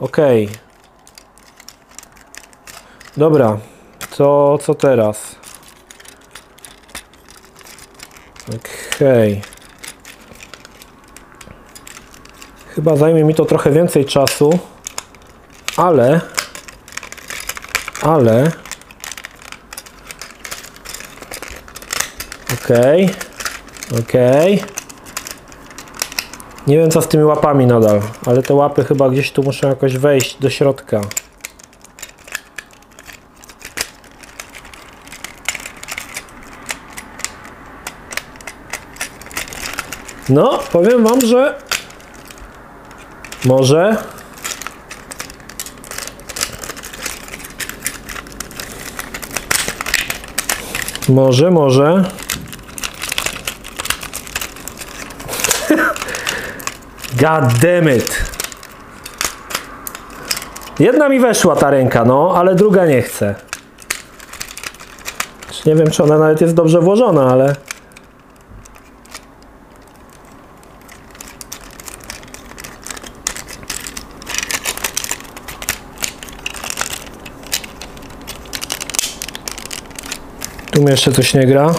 [0.00, 0.63] Okej.
[3.16, 3.58] Dobra,
[4.10, 5.36] co, co teraz?
[8.48, 9.32] Okej.
[9.32, 9.54] Okay.
[12.74, 14.58] Chyba zajmie mi to trochę więcej czasu,
[15.76, 16.20] ale,
[18.02, 18.50] ale,
[22.64, 23.04] okej,
[23.90, 24.00] okay.
[24.00, 24.54] okej.
[24.60, 24.74] Okay.
[26.66, 29.96] Nie wiem co z tymi łapami nadal, ale te łapy chyba gdzieś tu muszą jakoś
[29.96, 31.00] wejść do środka.
[40.34, 41.54] No, powiem wam, że
[43.44, 43.96] może
[51.08, 51.84] może, może
[57.20, 58.24] God damn it.
[60.78, 63.34] Jedna mi weszła ta ręka, no, ale druga nie chce.
[65.66, 67.56] Nie wiem, czy ona nawet jest dobrze włożona, ale...
[80.74, 81.74] Tu mi jeszcze coś nie gra.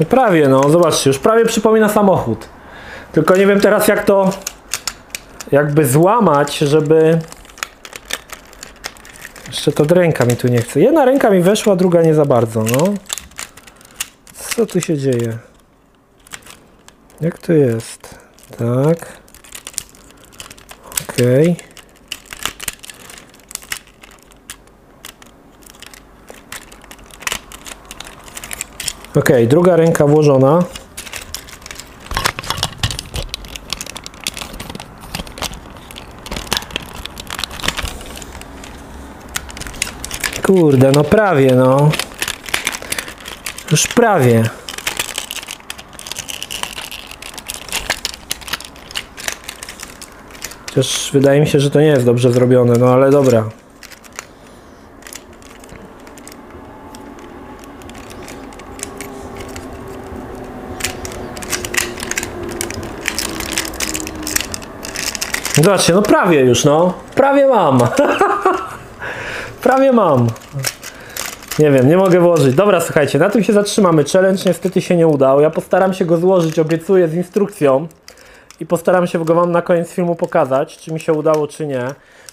[0.00, 2.48] No prawie, no, zobaczcie, już prawie przypomina samochód.
[3.12, 4.30] Tylko nie wiem teraz jak to
[5.52, 7.18] jakby złamać, żeby...
[9.46, 10.80] Jeszcze to ręka mi tu nie chce.
[10.80, 12.94] Jedna ręka mi weszła, druga nie za bardzo, no.
[14.34, 15.38] Co tu się dzieje?
[17.20, 18.18] Jak to jest?
[18.58, 19.18] Tak.
[21.08, 21.50] Okej.
[21.50, 21.73] Okay.
[29.16, 30.64] Ok, druga ręka włożona.
[40.42, 41.90] Kurde, no prawie, no.
[43.70, 44.50] Już prawie.
[50.66, 53.50] Chociaż wydaje mi się, że to nie jest dobrze zrobione, no ale dobra.
[65.64, 66.94] Zobaczcie, no prawie już, no.
[67.14, 67.78] Prawie mam.
[69.62, 70.26] prawie mam.
[71.58, 72.54] Nie wiem, nie mogę włożyć.
[72.54, 74.04] Dobra, słuchajcie, na tym się zatrzymamy.
[74.04, 75.40] Challenge niestety się nie udał.
[75.40, 77.88] Ja postaram się go złożyć, obiecuję, z instrukcją.
[78.60, 81.88] I postaram się go Wam na koniec filmu pokazać, czy mi się udało, czy nie.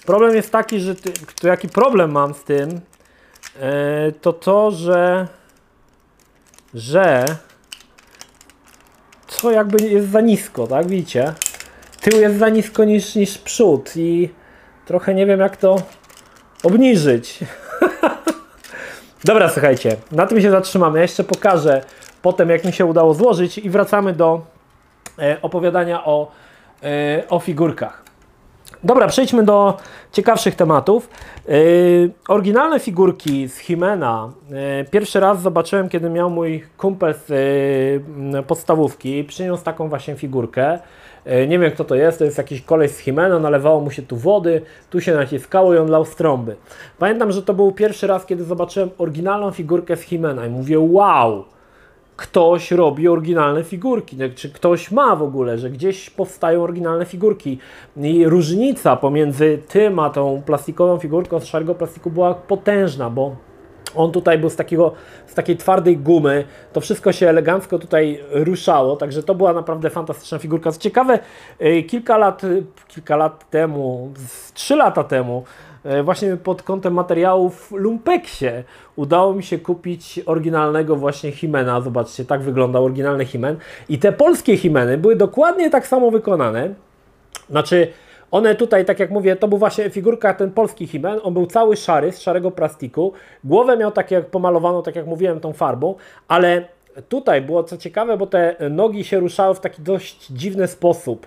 [0.06, 2.80] Problem jest taki, że ty, to jaki problem mam z tym, yy,
[4.20, 5.26] to to, że
[6.74, 7.24] że
[9.40, 10.86] to jakby jest za nisko, tak?
[10.86, 11.34] Widzicie?
[12.02, 14.28] Tył jest za nisko niż, niż przód i
[14.86, 15.76] trochę nie wiem jak to
[16.62, 17.38] obniżyć.
[19.24, 20.98] Dobra, słuchajcie, na tym się zatrzymamy.
[20.98, 21.84] Ja jeszcze pokażę
[22.22, 24.40] potem, jak mi się udało złożyć i wracamy do
[25.18, 26.30] e, opowiadania o,
[26.82, 28.02] e, o figurkach.
[28.84, 29.76] Dobra, przejdźmy do
[30.12, 31.08] ciekawszych tematów.
[31.48, 37.28] Yy, oryginalne figurki z Himena yy, pierwszy raz zobaczyłem, kiedy miał mój kumpel z
[38.34, 39.24] yy, podstawówki.
[39.24, 40.78] Przyniósł taką właśnie figurkę.
[41.24, 44.02] E, nie wiem kto to jest, to jest jakiś koleś z Himeno, nalewało mu się
[44.02, 46.56] tu wody, tu się naciskało i on lał strąby.
[46.98, 51.44] Pamiętam, że to był pierwszy raz, kiedy zobaczyłem oryginalną figurkę z Himena i mówię wow,
[52.16, 57.58] ktoś robi oryginalne figurki, czy ktoś ma w ogóle, że gdzieś powstają oryginalne figurki.
[57.96, 63.36] I różnica pomiędzy tym a tą plastikową figurką z szarego plastiku była potężna, bo
[63.94, 64.92] on tutaj był z, takiego,
[65.26, 70.38] z takiej twardej gumy, to wszystko się elegancko tutaj ruszało, także to była naprawdę fantastyczna
[70.38, 70.72] figurka.
[70.72, 71.18] Co ciekawe,
[71.62, 72.42] y, kilka lat,
[72.88, 74.12] kilka lat temu,
[74.54, 75.44] trzy lata temu,
[75.86, 78.50] y, właśnie pod kątem materiałów w Lumpeksie
[78.96, 81.80] udało mi się kupić oryginalnego właśnie Himena.
[81.80, 83.56] Zobaczcie, tak wyglądał oryginalny Himen.
[83.88, 86.74] I te polskie Himeny były dokładnie tak samo wykonane.
[87.50, 87.92] Znaczy,
[88.32, 91.76] one tutaj, tak jak mówię, to był właśnie figurka, ten polski Himen, on był cały
[91.76, 93.12] szary, z szarego plastiku.
[93.44, 95.94] Głowę miał tak jak pomalowano, tak jak mówiłem, tą farbą,
[96.28, 96.64] ale
[97.08, 101.26] tutaj było co ciekawe, bo te nogi się ruszały w taki dość dziwny sposób.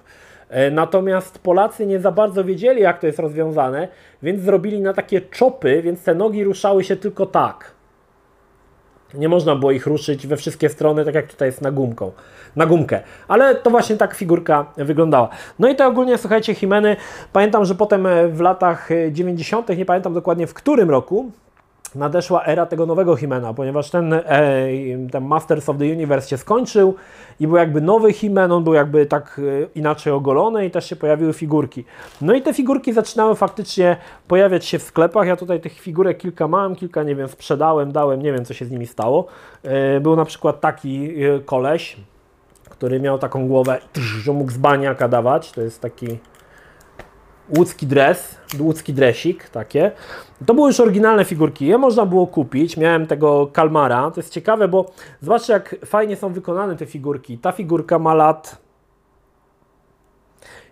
[0.49, 3.87] E, natomiast Polacy nie za bardzo wiedzieli, jak to jest rozwiązane,
[4.23, 7.74] więc zrobili na takie czopy, więc te nogi ruszały się tylko tak.
[9.13, 12.11] Nie można było ich ruszyć we wszystkie strony, tak jak tutaj jest na gumką,
[12.55, 13.01] na gumkę.
[13.27, 15.29] Ale to właśnie tak figurka wyglądała.
[15.59, 16.95] No i to ogólnie, słuchajcie, Himeny,
[17.33, 21.31] pamiętam, że potem e, w latach 90., e, nie pamiętam dokładnie w którym roku,
[21.95, 24.23] nadeszła era tego nowego Himena, ponieważ ten, e,
[25.11, 26.95] ten Masters of the Universe się skończył
[27.39, 30.95] i był jakby nowy Himen, on był jakby tak e, inaczej ogolony i też się
[30.95, 31.85] pojawiły figurki.
[32.21, 35.27] No i te figurki zaczynały faktycznie pojawiać się w sklepach.
[35.27, 38.65] Ja tutaj tych figurek kilka mam, kilka nie wiem, sprzedałem, dałem, nie wiem co się
[38.65, 39.25] z nimi stało.
[39.63, 41.13] E, był na przykład taki
[41.45, 41.97] koleś,
[42.69, 43.79] który miał taką głowę,
[44.23, 45.51] że mógł z baniaka dawać.
[45.51, 46.07] To jest taki
[47.57, 49.91] łódzki dres, łódzki dresik, takie.
[50.45, 54.67] To były już oryginalne figurki, je można było kupić, miałem tego kalmara, to jest ciekawe,
[54.67, 54.85] bo
[55.21, 57.37] zobaczcie jak fajnie są wykonane te figurki.
[57.37, 58.65] Ta figurka ma lat,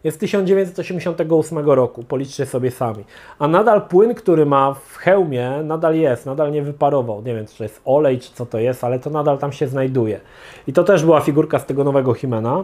[0.03, 3.03] jest 1988 roku, policzcie sobie sami.
[3.39, 7.21] A nadal płyn, który ma w hełmie, nadal jest, nadal nie wyparował.
[7.21, 9.67] Nie wiem, czy to jest olej, czy co to jest, ale to nadal tam się
[9.67, 10.19] znajduje.
[10.67, 12.63] I to też była figurka z tego nowego Himena.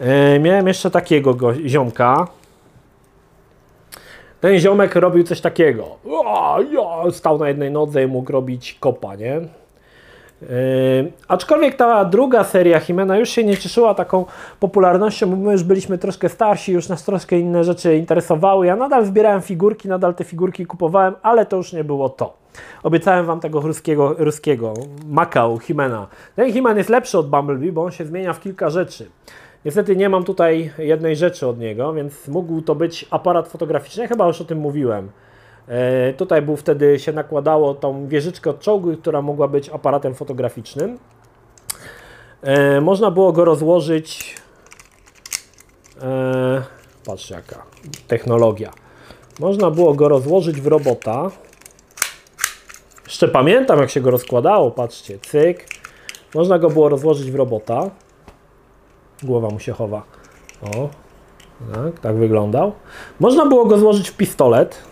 [0.00, 2.26] Yy, miałem jeszcze takiego go, ziomka,
[4.46, 5.84] ten ziomek robił coś takiego.
[7.10, 9.40] Stał na jednej nodze i mógł robić kopa, nie?
[10.42, 10.48] Yy,
[11.28, 14.24] aczkolwiek ta druga seria Himena już się nie cieszyła taką
[14.60, 18.66] popularnością, bo my już byliśmy troszkę starsi, już nas troszkę inne rzeczy interesowały.
[18.66, 22.36] Ja nadal zbierałem figurki, nadal te figurki kupowałem, ale to już nie było to.
[22.82, 24.74] Obiecałem Wam tego ruskiego, ruskiego
[25.06, 26.06] Makao Himena.
[26.36, 29.10] Ten Himen jest lepszy od Bumblebee, bo on się zmienia w kilka rzeczy.
[29.66, 34.26] Niestety nie mam tutaj jednej rzeczy od niego, więc mógł to być aparat fotograficzny, chyba
[34.26, 35.10] już o tym mówiłem.
[35.68, 40.98] E, tutaj był wtedy się nakładało tą wieżyczkę od czołgu, która mogła być aparatem fotograficznym.
[42.42, 44.34] E, można było go rozłożyć.
[46.02, 46.62] E,
[47.06, 47.62] patrz jaka
[48.08, 48.72] technologia.
[49.40, 51.30] Można było go rozłożyć w robota.
[53.06, 55.66] Jeszcze pamiętam jak się go rozkładało, patrzcie, cyk.
[56.34, 57.90] Można go było rozłożyć w robota.
[59.22, 60.02] Głowa mu się chowa.
[60.62, 60.88] O,
[61.74, 62.72] tak, tak wyglądał.
[63.20, 64.82] Można było go złożyć w pistolet.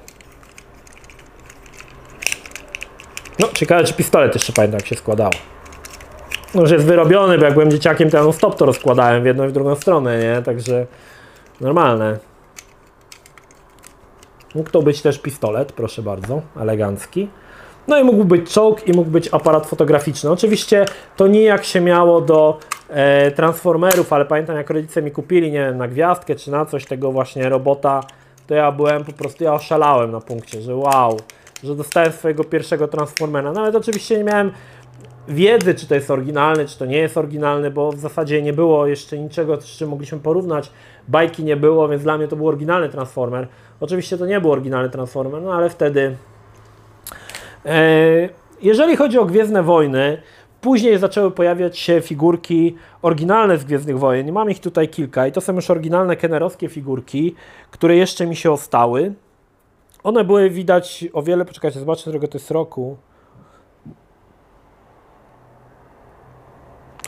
[3.39, 5.33] No, ciekawe, czy pistolet jeszcze pamiętam, jak się składało.
[6.55, 9.45] No, już jest wyrobiony, bo jak byłem dzieciakiem, to ja stop to rozkładałem w jedną
[9.45, 10.43] i w drugą stronę, nie?
[10.43, 10.87] Także
[11.61, 12.19] normalne.
[14.55, 17.29] Mógł to być też pistolet, proszę bardzo, elegancki.
[17.89, 20.31] No i mógł być czołg i mógł być aparat fotograficzny.
[20.31, 20.85] Oczywiście
[21.17, 22.59] to nijak się miało do
[23.35, 27.13] Transformerów, ale pamiętam jak rodzice mi kupili, nie wiem, na gwiazdkę czy na coś tego
[27.13, 28.01] właśnie robota,
[28.47, 31.17] to ja byłem po prostu, ja oszalałem na punkcie, że wow,
[31.65, 33.53] że dostałem swojego pierwszego Transformera.
[33.53, 34.53] Nawet oczywiście nie miałem
[35.29, 38.87] wiedzy, czy to jest oryginalne, czy to nie jest oryginalne, bo w zasadzie nie było
[38.87, 40.71] jeszcze niczego, z czym mogliśmy porównać.
[41.09, 43.49] Bajki nie było, więc dla mnie to był oryginalny Transformer.
[43.81, 46.17] Oczywiście to nie był oryginalny Transformer, no ale wtedy
[47.67, 48.29] E,
[48.63, 50.23] jeżeli chodzi o Gwiezdne Wojny,
[50.65, 54.33] później zaczęły pojawiać się figurki oryginalne z Gwiezdnych Wojen.
[54.33, 57.35] Mam ich tutaj kilka i to są już oryginalne kenerowskie figurki,
[57.71, 59.15] które jeszcze mi się ostały.
[60.03, 62.97] One były widać o wiele, poczekajcie, zobaczę, którego to jest roku.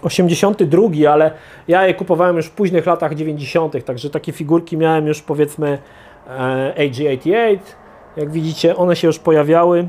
[0.02, 1.30] 82, ale
[1.68, 5.78] ja je kupowałem już w późnych latach 90., także takie figurki miałem już powiedzmy
[6.28, 7.58] e, AG88.
[8.16, 9.88] Jak widzicie, one się już pojawiały.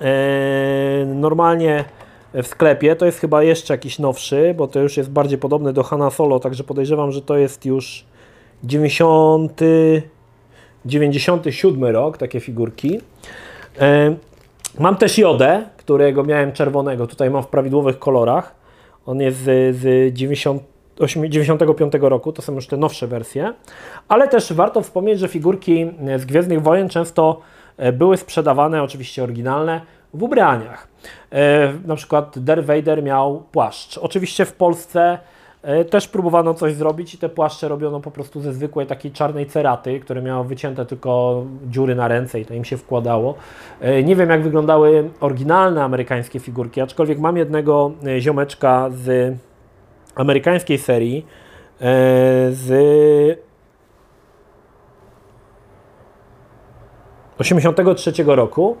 [0.00, 1.84] E, normalnie
[2.34, 2.96] w sklepie.
[2.96, 6.40] To jest chyba jeszcze jakiś nowszy, bo to już jest bardziej podobny do Hanna Solo,
[6.40, 8.04] także podejrzewam, że to jest już
[8.64, 9.60] 90,
[10.86, 13.00] 97 rok, takie figurki.
[13.80, 14.14] E,
[14.78, 18.54] mam też Jodę, którego miałem czerwonego, tutaj mam w prawidłowych kolorach.
[19.06, 20.62] On jest z, z 90,
[21.28, 23.54] 95 roku, to są już te nowsze wersje,
[24.08, 27.40] ale też warto wspomnieć, że figurki z Gwiezdnych Wojen często
[27.76, 29.80] E, były sprzedawane, oczywiście oryginalne,
[30.14, 30.88] w ubraniach.
[31.32, 33.98] E, na przykład Darth Vader miał płaszcz.
[33.98, 35.18] Oczywiście w Polsce
[35.62, 39.46] e, też próbowano coś zrobić i te płaszcze robiono po prostu ze zwykłej takiej czarnej
[39.46, 43.34] ceraty, które miało wycięte tylko dziury na ręce i to im się wkładało.
[44.04, 49.36] Nie wiem jak wyglądały oryginalne amerykańskie figurki, aczkolwiek mam jednego ziomeczka z
[50.14, 51.26] amerykańskiej serii
[52.50, 52.72] z
[57.38, 58.76] 83 roku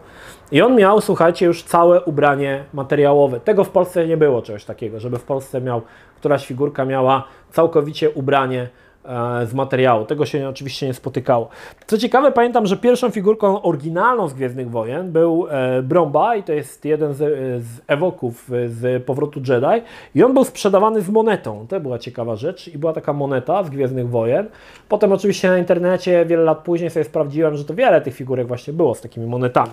[0.52, 3.40] i on miał, słuchajcie, już całe ubranie materiałowe.
[3.40, 5.82] Tego w Polsce nie było czegoś takiego, żeby w Polsce miał,
[6.16, 8.68] któraś figurka miała całkowicie ubranie
[9.04, 10.04] E, z materiału.
[10.04, 11.48] Tego się oczywiście nie spotykało.
[11.86, 16.52] Co ciekawe, pamiętam, że pierwszą figurką oryginalną z Gwiezdnych Wojen był e, Bromba i to
[16.52, 17.18] jest jeden z,
[17.64, 21.66] z ewoków z Powrotu Jedi i on był sprzedawany z monetą.
[21.68, 24.48] To była ciekawa rzecz i była taka moneta z Gwiezdnych Wojen.
[24.88, 28.72] Potem oczywiście na internecie wiele lat później sobie sprawdziłem, że to wiele tych figurek właśnie
[28.72, 29.72] było z takimi monetami.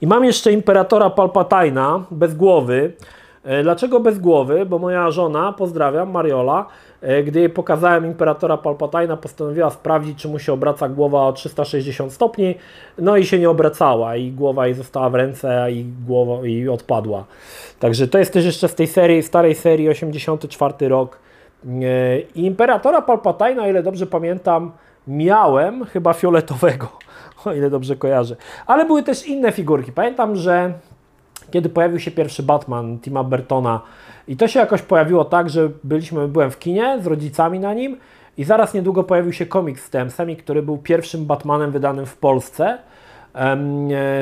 [0.00, 2.92] I mam jeszcze Imperatora Palpatina bez głowy.
[3.44, 4.66] E, dlaczego bez głowy?
[4.66, 6.66] Bo moja żona, pozdrawiam, Mariola,
[7.02, 12.12] E, Gdy jej pokazałem imperatora Palpatina, postanowiła sprawdzić, czy mu się obraca głowa o 360
[12.12, 12.54] stopni,
[12.98, 17.24] no i się nie obracała i głowa jej została w ręce i głowa i odpadła.
[17.80, 21.18] Także to jest też jeszcze z tej serii, starej serii, 84 rok.
[21.66, 24.72] E, I imperatora Palpatina, ile dobrze pamiętam,
[25.06, 26.88] miałem chyba fioletowego,
[27.44, 28.36] o ile dobrze kojarzę.
[28.66, 29.92] Ale były też inne figurki.
[29.92, 30.72] Pamiętam, że
[31.50, 33.80] kiedy pojawił się pierwszy Batman Tima Burtona
[34.28, 37.96] i to się jakoś pojawiło tak, że byliśmy, byłem w kinie z rodzicami na nim
[38.36, 42.16] i zaraz niedługo pojawił się komiks z TM Semik, który był pierwszym Batmanem wydanym w
[42.16, 42.78] Polsce
[43.34, 43.56] e,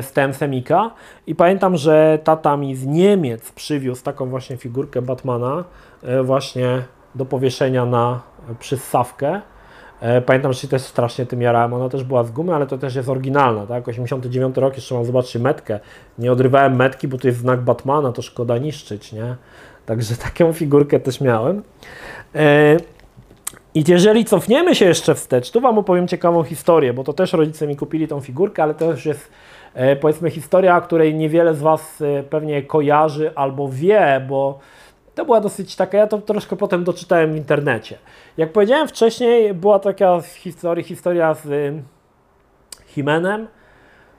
[0.02, 0.90] z TM Semika
[1.26, 5.64] i pamiętam, że tata mi z Niemiec przywiózł taką właśnie figurkę Batmana
[6.02, 6.82] e, właśnie
[7.14, 8.20] do powieszenia na
[8.58, 9.40] przyssawkę.
[10.00, 11.74] E, Pamiętam, że się też strasznie tym jarałem.
[11.74, 13.88] Ona też była z gumy, ale to też jest oryginalna, tak?
[13.88, 15.80] 89 rok, jeszcze mam zobaczyć metkę.
[16.18, 19.36] Nie odrywałem metki, bo to jest znak Batmana, to szkoda niszczyć, nie?
[19.86, 21.62] Także taką figurkę też miałem.
[22.34, 22.76] E,
[23.74, 27.66] I jeżeli cofniemy się jeszcze wstecz, tu Wam opowiem ciekawą historię, bo to też rodzice
[27.66, 29.30] mi kupili tą figurkę, ale to już jest
[29.74, 34.58] e, powiedzmy historia, której niewiele z Was pewnie kojarzy albo wie, bo
[35.14, 37.98] to była dosyć taka, ja to troszkę potem doczytałem w internecie.
[38.36, 41.74] Jak powiedziałem wcześniej, była taka historia, historia z
[42.86, 43.46] Himenem,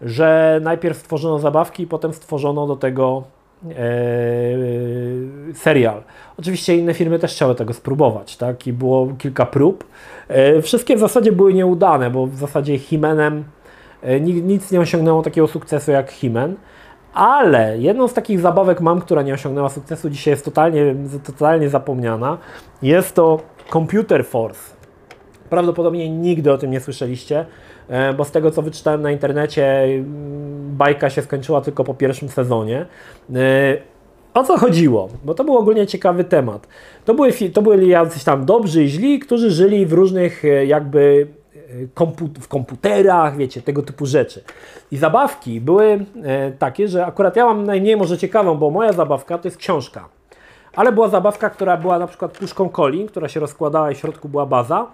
[0.01, 3.23] że najpierw stworzono zabawki, potem stworzono do tego
[3.69, 3.73] e,
[5.53, 6.03] serial.
[6.37, 8.67] Oczywiście inne firmy też chciały tego spróbować, tak?
[8.67, 9.83] I było kilka prób.
[10.27, 13.43] E, wszystkie w zasadzie były nieudane, bo w zasadzie Himenem
[14.21, 16.55] ni- nic nie osiągnęło takiego sukcesu jak Himen.
[17.13, 20.95] Ale jedną z takich zabawek mam, która nie osiągnęła sukcesu, dzisiaj jest totalnie,
[21.25, 22.37] totalnie zapomniana.
[22.81, 23.39] Jest to
[23.73, 24.75] Computer Force.
[25.49, 27.45] Prawdopodobnie nigdy o tym nie słyszeliście,
[27.89, 30.05] e, bo z tego co wyczytałem na internecie, mm,
[30.77, 32.85] bajka się skończyła tylko po pierwszym sezonie.
[33.35, 33.91] E,
[34.33, 35.09] O co chodziło?
[35.23, 36.67] Bo to był ogólnie ciekawy temat.
[37.05, 40.65] To, były, fi- to byli jacyś tam dobrzy i źli, którzy żyli w różnych e,
[40.65, 41.27] jakby
[41.83, 44.43] e, kompu- w komputerach, wiecie, tego typu rzeczy.
[44.91, 49.37] I zabawki były e, takie, że akurat ja mam najmniej może ciekawą, bo moja zabawka
[49.37, 50.09] to jest książka.
[50.75, 54.29] Ale była zabawka, która była na przykład puszką coli, która się rozkładała i w środku
[54.29, 54.87] była baza,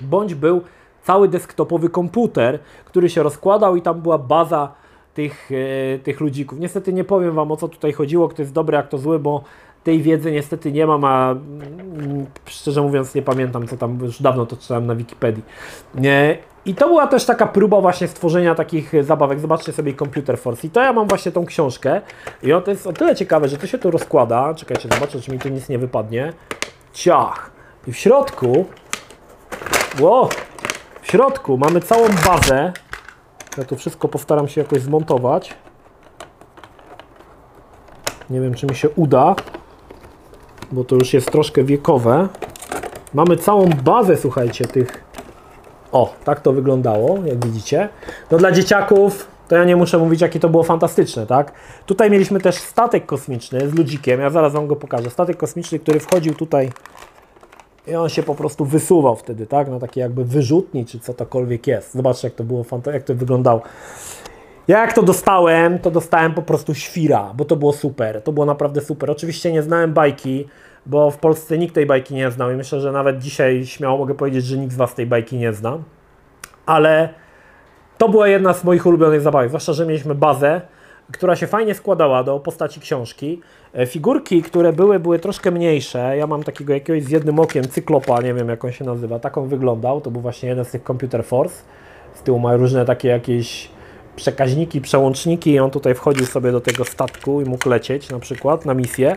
[0.00, 0.60] bądź był
[1.02, 4.72] cały desktopowy komputer, który się rozkładał i tam była baza
[5.14, 6.58] tych, e, tych ludzików.
[6.58, 9.42] Niestety nie powiem Wam o co tutaj chodziło, kto jest dobry, a kto zły, bo
[9.84, 14.46] tej wiedzy niestety nie mam, a mm, szczerze mówiąc nie pamiętam, co tam już dawno
[14.46, 15.42] to czytałem na Wikipedii.
[15.94, 16.38] Nie.
[16.64, 19.40] I to była też taka próba właśnie stworzenia takich zabawek.
[19.40, 20.66] Zobaczcie sobie Computer Force.
[20.66, 22.00] I to ja mam właśnie tą książkę.
[22.42, 24.54] I to jest o tyle ciekawe, że to się tu rozkłada.
[24.54, 26.32] Czekajcie, zobaczę, czy mi tu nic nie wypadnie.
[26.92, 27.50] Ciach!
[27.86, 28.66] I w środku
[30.00, 30.28] Ło!
[31.02, 32.72] W środku mamy całą bazę.
[33.58, 35.54] Ja to wszystko postaram się jakoś zmontować.
[38.30, 39.34] Nie wiem, czy mi się uda,
[40.72, 42.28] bo to już jest troszkę wiekowe.
[43.14, 45.04] Mamy całą bazę, słuchajcie, tych.
[45.92, 47.88] O, tak to wyglądało, jak widzicie.
[48.30, 51.52] No dla dzieciaków to ja nie muszę mówić, jakie to było fantastyczne, tak?
[51.86, 54.20] Tutaj mieliśmy też statek kosmiczny z ludzikiem.
[54.20, 55.10] Ja zaraz Wam go pokażę.
[55.10, 56.70] Statek kosmiczny, który wchodził tutaj
[57.86, 59.68] i on się po prostu wysuwał wtedy, tak?
[59.68, 61.94] Na takie jakby wyrzutni, czy co tokolwiek jest.
[61.94, 63.62] Zobaczcie, jak to było, jak to wyglądało.
[64.68, 68.22] Ja jak to dostałem, to dostałem po prostu świra, bo to było super.
[68.22, 69.10] To było naprawdę super.
[69.10, 70.48] Oczywiście nie znałem bajki,
[70.86, 74.14] bo w Polsce nikt tej bajki nie znał i myślę, że nawet dzisiaj śmiało mogę
[74.14, 75.78] powiedzieć, że nikt z Was tej bajki nie zna.
[76.66, 77.08] Ale
[77.98, 80.60] to była jedna z moich ulubionych zabawek, zwłaszcza, że mieliśmy bazę,
[81.12, 83.40] która się fajnie składała do postaci książki.
[83.74, 86.16] E, Figurki, które były, były troszkę mniejsze.
[86.16, 89.18] Ja mam takiego jakiegoś z jednym okiem cyklopa, nie wiem jak on się nazywa.
[89.18, 90.00] Tak on wyglądał.
[90.00, 91.62] To był właśnie jeden z tych Computer Force.
[92.14, 93.77] Z tyłu ma różne takie jakieś
[94.18, 98.66] przekaźniki, przełączniki i on tutaj wchodził sobie do tego statku i mógł lecieć na przykład
[98.66, 99.16] na misję.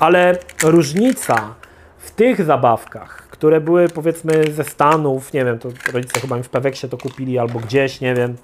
[0.00, 1.54] Ale różnica
[1.98, 6.48] w tych zabawkach, które były powiedzmy ze Stanów, nie wiem, to rodzice chyba mi w
[6.48, 8.36] Peweksie to kupili albo gdzieś, nie wiem.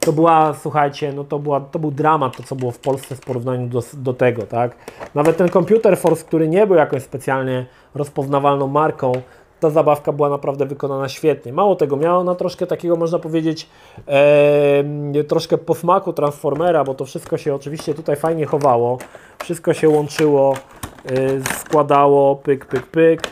[0.00, 3.20] To była, słuchajcie, no to, była, to był dramat to, co było w Polsce w
[3.20, 4.76] porównaniu do, do tego, tak?
[5.14, 9.12] Nawet ten Computer Force, który nie był jakąś specjalnie rozpoznawalną marką,
[9.60, 11.52] ta zabawka była naprawdę wykonana świetnie.
[11.52, 13.68] Mało tego, miała ona troszkę takiego, można powiedzieć,
[14.08, 18.98] e, troszkę posmaku Transformera, bo to wszystko się oczywiście tutaj fajnie chowało,
[19.42, 23.22] wszystko się łączyło, e, składało, pyk, pyk, pyk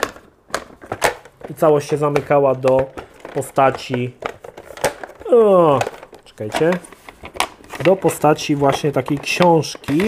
[1.51, 2.85] i całość się zamykała do
[3.35, 4.13] postaci
[5.33, 5.79] o,
[6.25, 6.71] czekajcie
[7.85, 10.01] do postaci właśnie takiej książki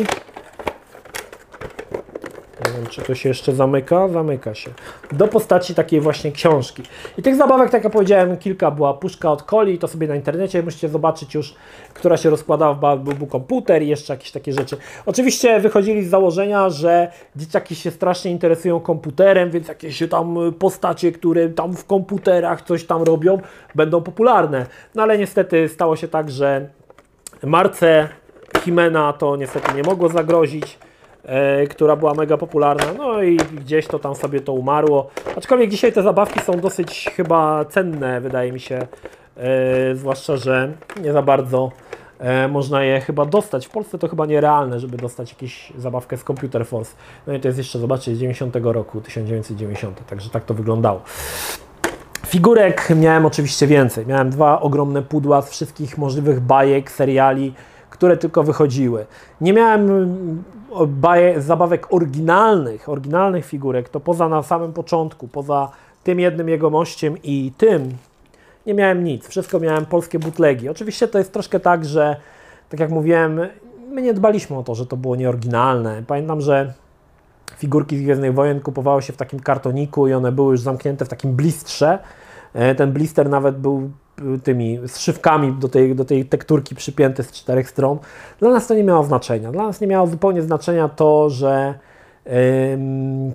[2.79, 4.09] wiem czy to się jeszcze zamyka?
[4.09, 4.71] Zamyka się.
[5.13, 6.83] Do postaci takiej właśnie książki.
[7.19, 8.95] I tych zabawek, tak jak powiedziałem, kilka była.
[8.95, 11.55] Puszka od coli, to sobie na internecie musicie zobaczyć już,
[11.95, 14.77] która się rozkładała, był, był komputer i jeszcze jakieś takie rzeczy.
[15.07, 21.49] Oczywiście wychodzili z założenia, że dzieciaki się strasznie interesują komputerem, więc jakieś tam postacie, które
[21.49, 23.39] tam w komputerach coś tam robią,
[23.75, 24.67] będą popularne.
[24.95, 26.69] No ale niestety stało się tak, że
[27.43, 28.09] Marce
[28.65, 30.79] Himena to niestety nie mogło zagrozić,
[31.71, 35.11] która była mega popularna, no i gdzieś to tam sobie to umarło.
[35.37, 38.87] Aczkolwiek dzisiaj te zabawki są dosyć chyba cenne, wydaje mi się,
[39.37, 40.73] e, zwłaszcza, że
[41.03, 41.71] nie za bardzo
[42.19, 43.67] e, można je chyba dostać.
[43.67, 46.97] W Polsce to chyba nierealne, żeby dostać jakąś zabawkę z Computer Force.
[47.27, 51.01] No i to jest jeszcze, zobaczcie, z 90 roku, 1990, także tak to wyglądało.
[52.27, 54.07] Figurek miałem oczywiście więcej.
[54.07, 57.55] Miałem dwa ogromne pudła z wszystkich możliwych bajek, seriali,
[57.91, 59.07] które tylko wychodziły.
[59.41, 59.89] Nie miałem
[61.39, 65.71] zabawek oryginalnych, oryginalnych figurek, to poza na samym początku, poza
[66.05, 67.97] tym jednym jego mościem i tym,
[68.67, 69.29] nie miałem nic.
[69.29, 70.69] Wszystko miałem polskie butlegi.
[70.69, 72.17] Oczywiście to jest troszkę tak, że
[72.69, 73.41] tak jak mówiłem,
[73.91, 76.03] my nie dbaliśmy o to, że to było nieoryginalne.
[76.07, 76.75] Pamiętam, że
[77.57, 81.09] figurki z Gwiezdnych Wojen kupowało się w takim kartoniku i one były już zamknięte w
[81.09, 81.99] takim blistrze.
[82.55, 83.91] E, ten blister nawet był
[84.43, 87.99] tymi zszywkami do tej, do tej tekturki przypięte z czterech stron.
[88.41, 89.53] Dla nas to nie miało znaczenia.
[89.53, 91.75] Dla nas nie miało zupełnie znaczenia to, że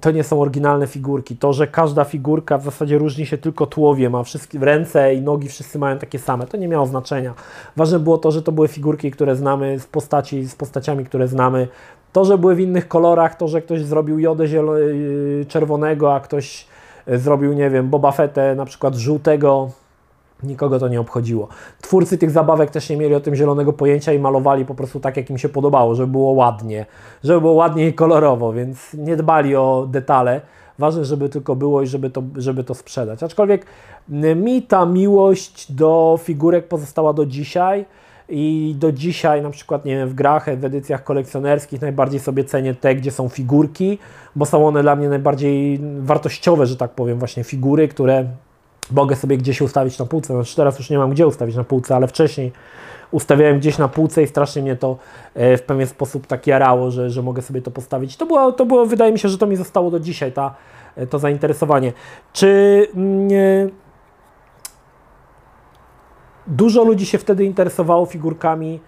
[0.02, 1.38] to nie są oryginalne figurki.
[1.38, 5.50] To, że każda figurka w zasadzie różni się tylko tłowie, ma wszystkie ręce i nogi,
[5.50, 6.48] wszyscy mają takie same.
[6.48, 7.34] To nie miało znaczenia.
[7.76, 11.68] Ważne było to, że to były figurki, które znamy z postaci, z postaciami, które znamy.
[12.12, 16.68] To, że były w innych kolorach, to, że ktoś zrobił jodę y, czerwonego, a ktoś
[17.08, 19.70] zrobił, nie wiem, Boba Fettę na przykład żółtego,
[20.44, 21.48] nikogo to nie obchodziło.
[21.82, 25.18] Twórcy tych zabawek też nie mieli o tym zielonego pojęcia i malowali po prostu tak,
[25.18, 26.86] jak im się podobało, żeby było ładnie,
[27.24, 30.42] żeby było ładnie i kolorowo, więc nie dbali o detale.
[30.80, 33.24] Ważne, żeby tylko było i żeby to, żeby to sprzedać.
[33.24, 33.66] Aczkolwiek
[34.36, 37.86] mi ta miłość do figurek pozostała do dzisiaj
[38.30, 42.76] i do dzisiaj na przykład nie wiem, w grach, w edycjach kolekcjonerskich najbardziej sobie cenię
[42.76, 43.98] te, gdzie są figurki,
[44.36, 48.26] bo są one dla mnie najbardziej wartościowe, że tak powiem, właśnie figury, które
[48.92, 50.34] mogę sobie gdzieś ustawić na półce.
[50.34, 52.52] Znaczy teraz już nie mam gdzie ustawić na półce, ale wcześniej
[53.12, 54.98] ustawiałem gdzieś na półce i strasznie mnie to
[55.34, 58.18] e, w pewien sposób tak jarało, że, że mogę sobie to postawić.
[58.18, 60.56] To było, to było, wydaje mi się, że to mi zostało do dzisiaj, ta,
[60.96, 61.94] e, to zainteresowanie.
[62.34, 62.88] Czy...
[62.96, 63.70] Nie,
[66.48, 68.80] Dużo ludzi się wtedy interesowało figurkami.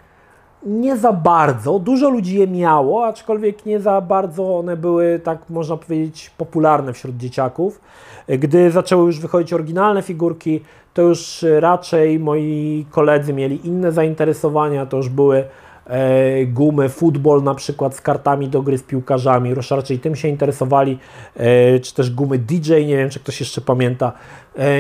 [0.64, 1.80] Nie za bardzo.
[1.80, 7.18] Dużo ludzi je miało, aczkolwiek nie za bardzo one były, tak można powiedzieć, popularne wśród
[7.18, 7.82] dzieciaków.
[8.28, 10.62] Gdy zaczęły już wychodzić oryginalne figurki,
[10.94, 14.86] to już raczej moi koledzy mieli inne zainteresowania.
[14.86, 15.44] To już były
[15.88, 19.54] e, gumy, futbol na przykład z kartami do gry z piłkarzami.
[19.72, 21.00] Raczej tym się interesowali,
[21.36, 24.12] e, czy też gumy DJ, nie wiem czy ktoś jeszcze pamięta,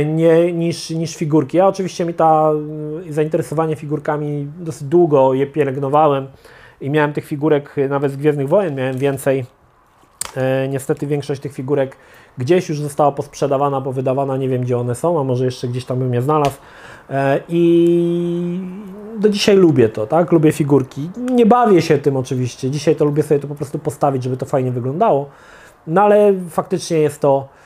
[0.06, 1.58] nie, niż, niż figurki.
[1.58, 2.52] Ja oczywiście mi ta
[3.10, 6.28] zainteresowanie figurkami dosyć długo je pielęgnowałem
[6.82, 9.46] i miałem tych figurek nawet z Gwiezdnych Wojen, miałem więcej.
[10.70, 11.98] Niestety większość tych figurek
[12.38, 15.86] gdzieś już została posprzedawana, bo wydawana, nie wiem gdzie one są, a może jeszcze gdzieś
[15.86, 16.58] tam bym je znalazł.
[17.50, 18.60] I
[19.20, 20.32] do dzisiaj lubię to, tak?
[20.32, 21.10] Lubię figurki.
[21.32, 22.72] Nie bawię się tym oczywiście.
[22.72, 25.30] Dzisiaj to lubię sobie to po prostu postawić, żeby to fajnie wyglądało.
[25.88, 27.64] No ale faktycznie jest to, e,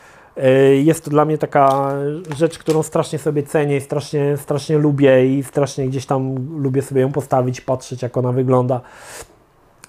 [0.84, 1.94] jest to dla mnie taka
[2.38, 7.12] rzecz, którą strasznie sobie cenię strasznie, strasznie lubię i strasznie gdzieś tam lubię sobie ją
[7.12, 8.82] postawić, patrzeć jak ona wygląda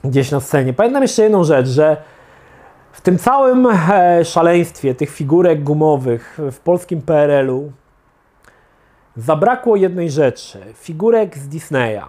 [0.05, 0.73] gdzieś na scenie.
[0.73, 1.97] Pamiętam jeszcze jedną rzecz, że
[2.93, 7.73] w tym całym e, szaleństwie tych figurek gumowych w polskim PRL-u
[9.17, 10.59] zabrakło jednej rzeczy.
[10.75, 12.05] Figurek z Disneya.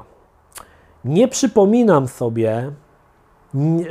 [1.05, 2.71] Nie przypominam sobie,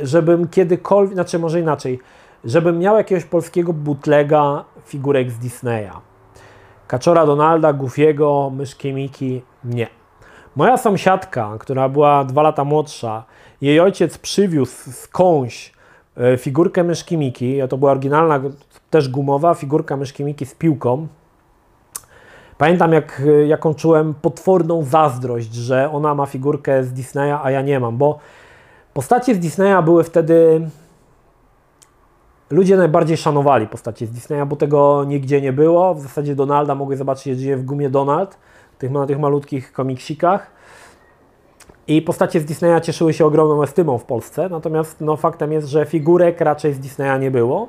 [0.01, 1.99] żebym kiedykolwiek, znaczy może inaczej,
[2.45, 5.91] żebym miał jakiegoś polskiego bootlega figurek z Disneya.
[6.87, 9.87] Kaczora Donalda, Goofiego, Myszki Miki, nie.
[10.55, 13.23] Moja sąsiadka, która była dwa lata młodsza,
[13.61, 15.73] jej ojciec przywiózł skądś
[16.17, 18.39] e, figurkę Myszki Miki, to była oryginalna,
[18.89, 21.07] też gumowa figurka Myszki Miki z piłką,
[22.61, 27.79] Pamiętam, jak, jaką czułem potworną zazdrość, że ona ma figurkę z Disneya, a ja nie
[27.79, 28.19] mam, bo
[28.93, 30.61] postacie z Disneya były wtedy.
[32.51, 35.95] Ludzie najbardziej szanowali postacie z Disneya, bo tego nigdzie nie było.
[35.95, 38.37] W zasadzie Donalda mogłeś zobaczyć jedynie w gumie Donald,
[38.77, 40.51] tych, na tych malutkich komiksikach.
[41.87, 45.85] I postacie z Disneya cieszyły się ogromną estymą w Polsce, natomiast no, faktem jest, że
[45.85, 47.67] figurek raczej z Disneya nie było.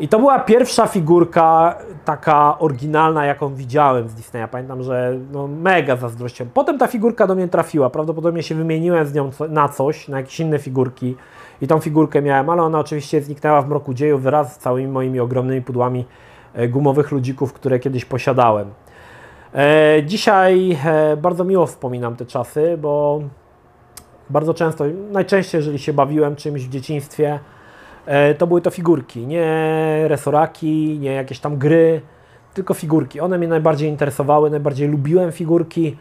[0.00, 4.48] I to była pierwsza figurka taka oryginalna, jaką widziałem z Disneya.
[4.50, 6.50] Pamiętam, że no, mega zazdrościłem.
[6.54, 7.90] Potem ta figurka do mnie trafiła.
[7.90, 11.16] Prawdopodobnie się wymieniłem z nią na coś, na jakieś inne figurki.
[11.62, 15.20] I tą figurkę miałem, ale ona oczywiście zniknęła w mroku dziejów wraz z całymi moimi
[15.20, 16.04] ogromnymi pudłami
[16.54, 18.70] e, gumowych ludzików, które kiedyś posiadałem.
[19.54, 23.22] E, dzisiaj e, bardzo miło wspominam te czasy, bo
[24.30, 27.38] bardzo często, najczęściej jeżeli się bawiłem czymś w dzieciństwie,
[28.38, 32.00] to były to figurki, nie resoraki, nie jakieś tam gry,
[32.54, 33.20] tylko figurki.
[33.20, 35.96] One mnie najbardziej interesowały, najbardziej lubiłem figurki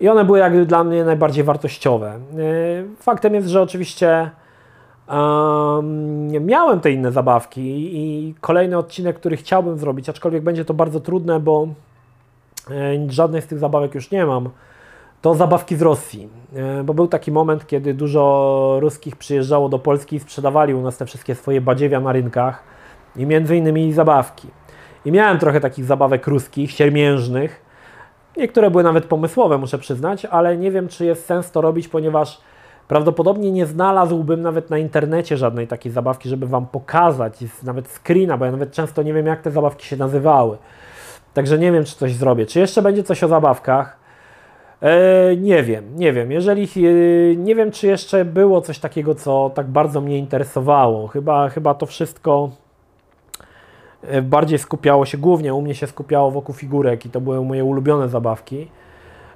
[0.00, 2.18] i one były jakby dla mnie najbardziej wartościowe.
[3.00, 4.30] Faktem jest, że oczywiście
[6.40, 7.60] Miałem te inne zabawki
[7.92, 11.68] i kolejny odcinek, który chciałbym zrobić, aczkolwiek będzie to bardzo trudne, bo
[12.70, 14.50] e, żadnej z tych zabawek już nie mam,
[15.22, 16.28] to zabawki z Rosji.
[16.56, 20.96] E, bo był taki moment, kiedy dużo ruskich przyjeżdżało do Polski i sprzedawali u nas
[20.96, 22.62] te wszystkie swoje badziewia na rynkach
[23.16, 24.48] i między innymi zabawki.
[25.04, 27.64] I miałem trochę takich zabawek ruskich, siermiężnych.
[28.36, 32.40] Niektóre były nawet pomysłowe, muszę przyznać, ale nie wiem, czy jest sens to robić, ponieważ
[32.88, 38.44] Prawdopodobnie nie znalazłbym nawet na internecie żadnej takiej zabawki, żeby Wam pokazać, nawet screena, bo
[38.44, 40.58] ja nawet często nie wiem, jak te zabawki się nazywały.
[41.34, 42.46] Także nie wiem, czy coś zrobię.
[42.46, 44.04] Czy jeszcze będzie coś o zabawkach?
[44.80, 46.32] E, nie wiem, nie wiem.
[46.32, 51.08] Jeżeli e, nie wiem, czy jeszcze było coś takiego, co tak bardzo mnie interesowało.
[51.08, 52.50] Chyba, chyba to wszystko
[54.02, 57.64] e, bardziej skupiało się, głównie u mnie się skupiało wokół figurek i to były moje
[57.64, 58.68] ulubione zabawki.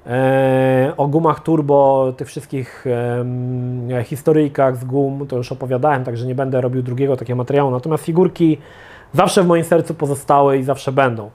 [0.07, 2.85] E, o gumach turbo, tych wszystkich
[3.91, 7.71] e, historyjkach z gum, to już opowiadałem, także nie będę robił drugiego takiego materiału.
[7.71, 8.59] Natomiast figurki
[9.13, 11.31] zawsze w moim sercu pozostały i zawsze będą.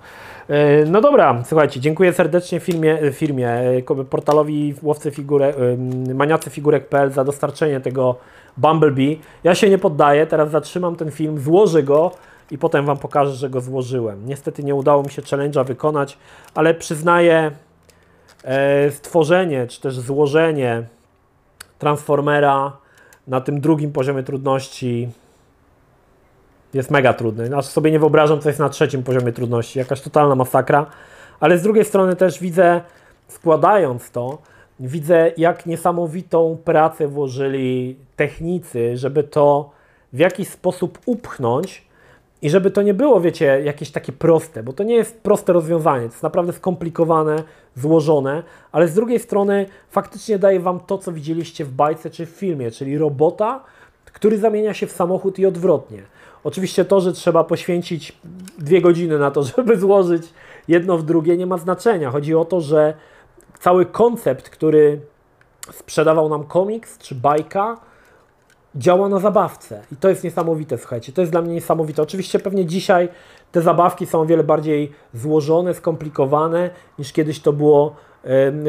[0.49, 3.61] E, no dobra, słuchajcie, dziękuję serdecznie firmie, firmie
[4.09, 5.55] portalowi łowcy figurek,
[6.13, 8.15] maniacy figurek.pl za dostarczenie tego
[8.57, 9.19] Bumblebee.
[9.43, 12.11] Ja się nie poddaję, teraz zatrzymam ten film, złożę go
[12.51, 14.25] i potem Wam pokażę, że go złożyłem.
[14.25, 16.17] Niestety nie udało mi się challenge'a wykonać,
[16.55, 17.72] ale przyznaję, E,
[18.89, 20.83] stworzenie czy też złożenie
[21.79, 22.77] Transformera
[23.27, 25.09] na tym drugim poziomie trudności
[26.73, 27.57] jest mega trudny.
[27.57, 29.79] Aż sobie nie wyobrażam, co jest na trzecim poziomie trudności.
[29.79, 30.85] Jakaś totalna masakra.
[31.39, 32.81] Ale z drugiej strony też widzę,
[33.27, 34.37] składając to,
[34.79, 39.69] widzę, jak niesamowitą pracę włożyli technicy, żeby to
[40.13, 41.87] w jakiś sposób upchnąć
[42.43, 46.07] i żeby to nie było, wiecie, jakieś takie proste, bo to nie jest proste rozwiązanie,
[46.07, 47.43] to jest naprawdę skomplikowane,
[47.75, 52.29] złożone, ale z drugiej strony faktycznie daje Wam to, co widzieliście w bajce czy w
[52.29, 53.63] filmie, czyli robota,
[54.05, 56.03] który zamienia się w samochód i odwrotnie.
[56.43, 58.17] Oczywiście to, że trzeba poświęcić
[58.59, 60.23] dwie godziny na to, żeby złożyć
[60.67, 62.11] jedno w drugie, nie ma znaczenia.
[62.11, 62.93] Chodzi o to, że
[63.59, 64.99] cały koncept, który
[65.71, 67.77] sprzedawał nam komiks czy bajka,
[68.75, 69.81] działa na zabawce.
[69.91, 71.11] I to jest niesamowite, słuchajcie.
[71.11, 72.01] To jest dla mnie niesamowite.
[72.01, 73.09] Oczywiście pewnie dzisiaj
[73.51, 76.69] te zabawki są o wiele bardziej złożone, skomplikowane
[76.99, 77.95] niż kiedyś to było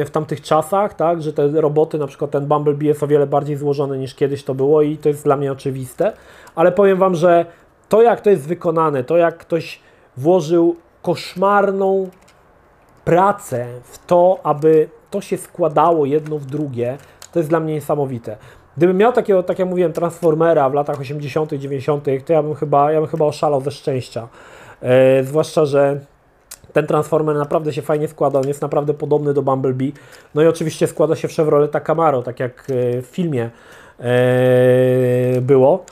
[0.05, 3.55] w tamtych czasach, tak, że te roboty, na przykład ten Bumblebee jest o wiele bardziej
[3.55, 6.13] złożony niż kiedyś to było i to jest dla mnie oczywiste,
[6.55, 7.45] ale powiem Wam, że
[7.89, 9.79] to jak to jest wykonane, to jak ktoś
[10.17, 12.09] włożył koszmarną
[13.05, 16.97] pracę w to, aby to się składało jedno w drugie,
[17.31, 18.37] to jest dla mnie niesamowite.
[18.77, 22.91] Gdybym miał takiego, tak jak mówiłem, Transformera w latach 80., 90., to ja bym chyba,
[22.91, 24.27] ja bym chyba oszalał ze szczęścia.
[24.81, 25.99] E, zwłaszcza, że
[26.73, 29.93] ten Transformer naprawdę się fajnie składa, on jest naprawdę podobny do Bumblebee.
[30.35, 33.49] No i oczywiście składa się w Chevroleta Camaro, tak jak e, w filmie
[33.99, 35.85] e, było.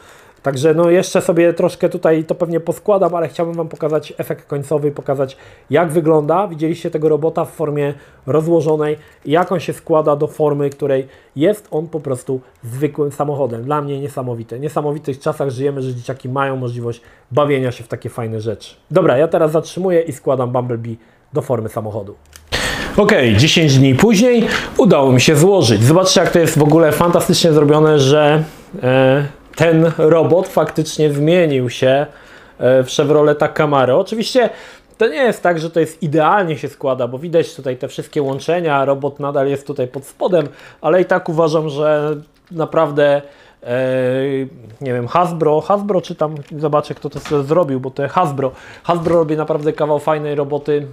[0.44, 4.92] Także no jeszcze sobie troszkę tutaj to pewnie poskładam, ale chciałbym Wam pokazać efekt końcowy,
[4.92, 5.38] pokazać
[5.70, 6.48] jak wygląda.
[6.48, 7.94] Widzieliście tego robota w formie
[8.28, 13.64] rozłożonej jak on się składa do formy, której jest on po prostu zwykłym samochodem.
[13.64, 14.60] Dla mnie niesamowite.
[14.60, 18.76] Niesamowitych czasach żyjemy, że dzieciaki mają możliwość bawienia się w takie fajne rzeczy.
[18.92, 20.98] Dobra, ja teraz zatrzymuję i składam Bumblebee
[21.34, 22.16] do formy samochodu.
[22.98, 25.84] Ok, 10 dni później udało mi się złożyć.
[25.84, 28.44] Zobaczcie, jak to jest w ogóle fantastycznie zrobione, że
[28.84, 32.06] e, ten robot faktycznie zmienił się
[32.58, 34.00] e, w Chevroleta Camaro.
[34.00, 34.50] Oczywiście
[34.98, 38.22] to nie jest tak, że to jest idealnie się składa, bo widać tutaj te wszystkie
[38.22, 40.48] łączenia, robot nadal jest tutaj pod spodem,
[40.82, 42.16] ale i tak uważam, że
[42.52, 43.22] naprawdę
[43.64, 43.76] e,
[44.82, 48.52] nie wiem, Hasbro, Hasbro czy tam, zobaczę kto to zrobił, bo to jest Hasbro.
[48.84, 50.88] Hasbro robi naprawdę kawał fajnej roboty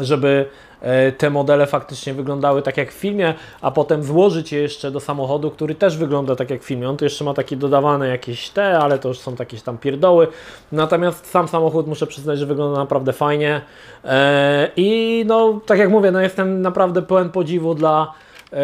[0.00, 0.46] żeby
[0.80, 5.00] e, te modele faktycznie wyglądały tak jak w filmie, a potem złożyć je jeszcze do
[5.00, 6.88] samochodu, który też wygląda tak jak w filmie.
[6.88, 10.28] On tu jeszcze ma takie dodawane jakieś te, ale to już są jakieś tam pierdoły.
[10.72, 13.60] Natomiast sam samochód muszę przyznać, że wygląda naprawdę fajnie.
[14.04, 18.12] E, I no, tak jak mówię, no jestem naprawdę pełen podziwu dla
[18.52, 18.56] e,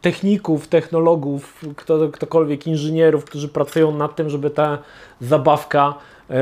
[0.00, 4.78] techników, technologów, kto, ktokolwiek, inżynierów, którzy pracują nad tym, żeby ta
[5.20, 5.94] zabawka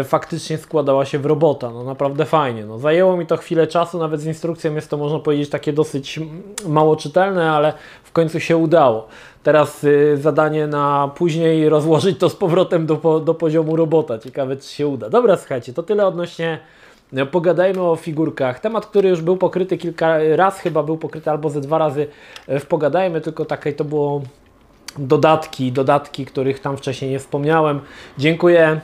[0.04, 1.70] faktycznie składała się w robota.
[1.70, 2.66] No naprawdę fajnie.
[2.66, 6.20] No, zajęło mi to chwilę czasu, nawet z instrukcją jest to można powiedzieć takie dosyć
[6.68, 7.72] mało czytelne, ale
[8.04, 9.08] w końcu się udało.
[9.42, 14.18] Teraz y, zadanie na później rozłożyć to z powrotem do, do poziomu robota.
[14.18, 15.10] Ciekawe, czy się uda.
[15.10, 16.58] Dobra, słuchajcie, to tyle odnośnie
[17.12, 18.60] no, Pogadajmy o figurkach.
[18.60, 22.06] Temat, który już był pokryty kilka raz, chyba był pokryty albo ze dwa razy
[22.46, 24.22] e, w Pogadajmy, tylko takie to było
[24.98, 27.80] dodatki, dodatki, których tam wcześniej nie wspomniałem.
[28.18, 28.80] Dziękuję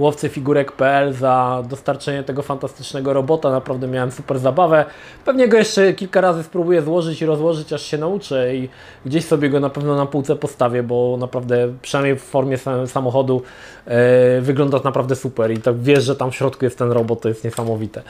[0.00, 3.50] łowcyfigurek.pl za dostarczenie tego fantastycznego robota.
[3.50, 4.84] Naprawdę miałem super zabawę.
[5.24, 8.68] Pewnie go jeszcze kilka razy spróbuję złożyć i rozłożyć, aż się nauczę i
[9.06, 13.42] gdzieś sobie go na pewno na półce postawię, bo naprawdę przynajmniej w formie samochodu
[13.86, 17.28] e, wygląda naprawdę super i tak wiesz, że tam w środku jest ten robot, to
[17.28, 18.02] jest niesamowite.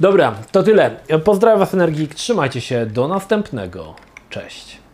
[0.00, 0.90] Dobra, to tyle.
[1.24, 3.94] Pozdrawiam Was Energik, trzymajcie się, do następnego.
[4.30, 4.86] Cześć.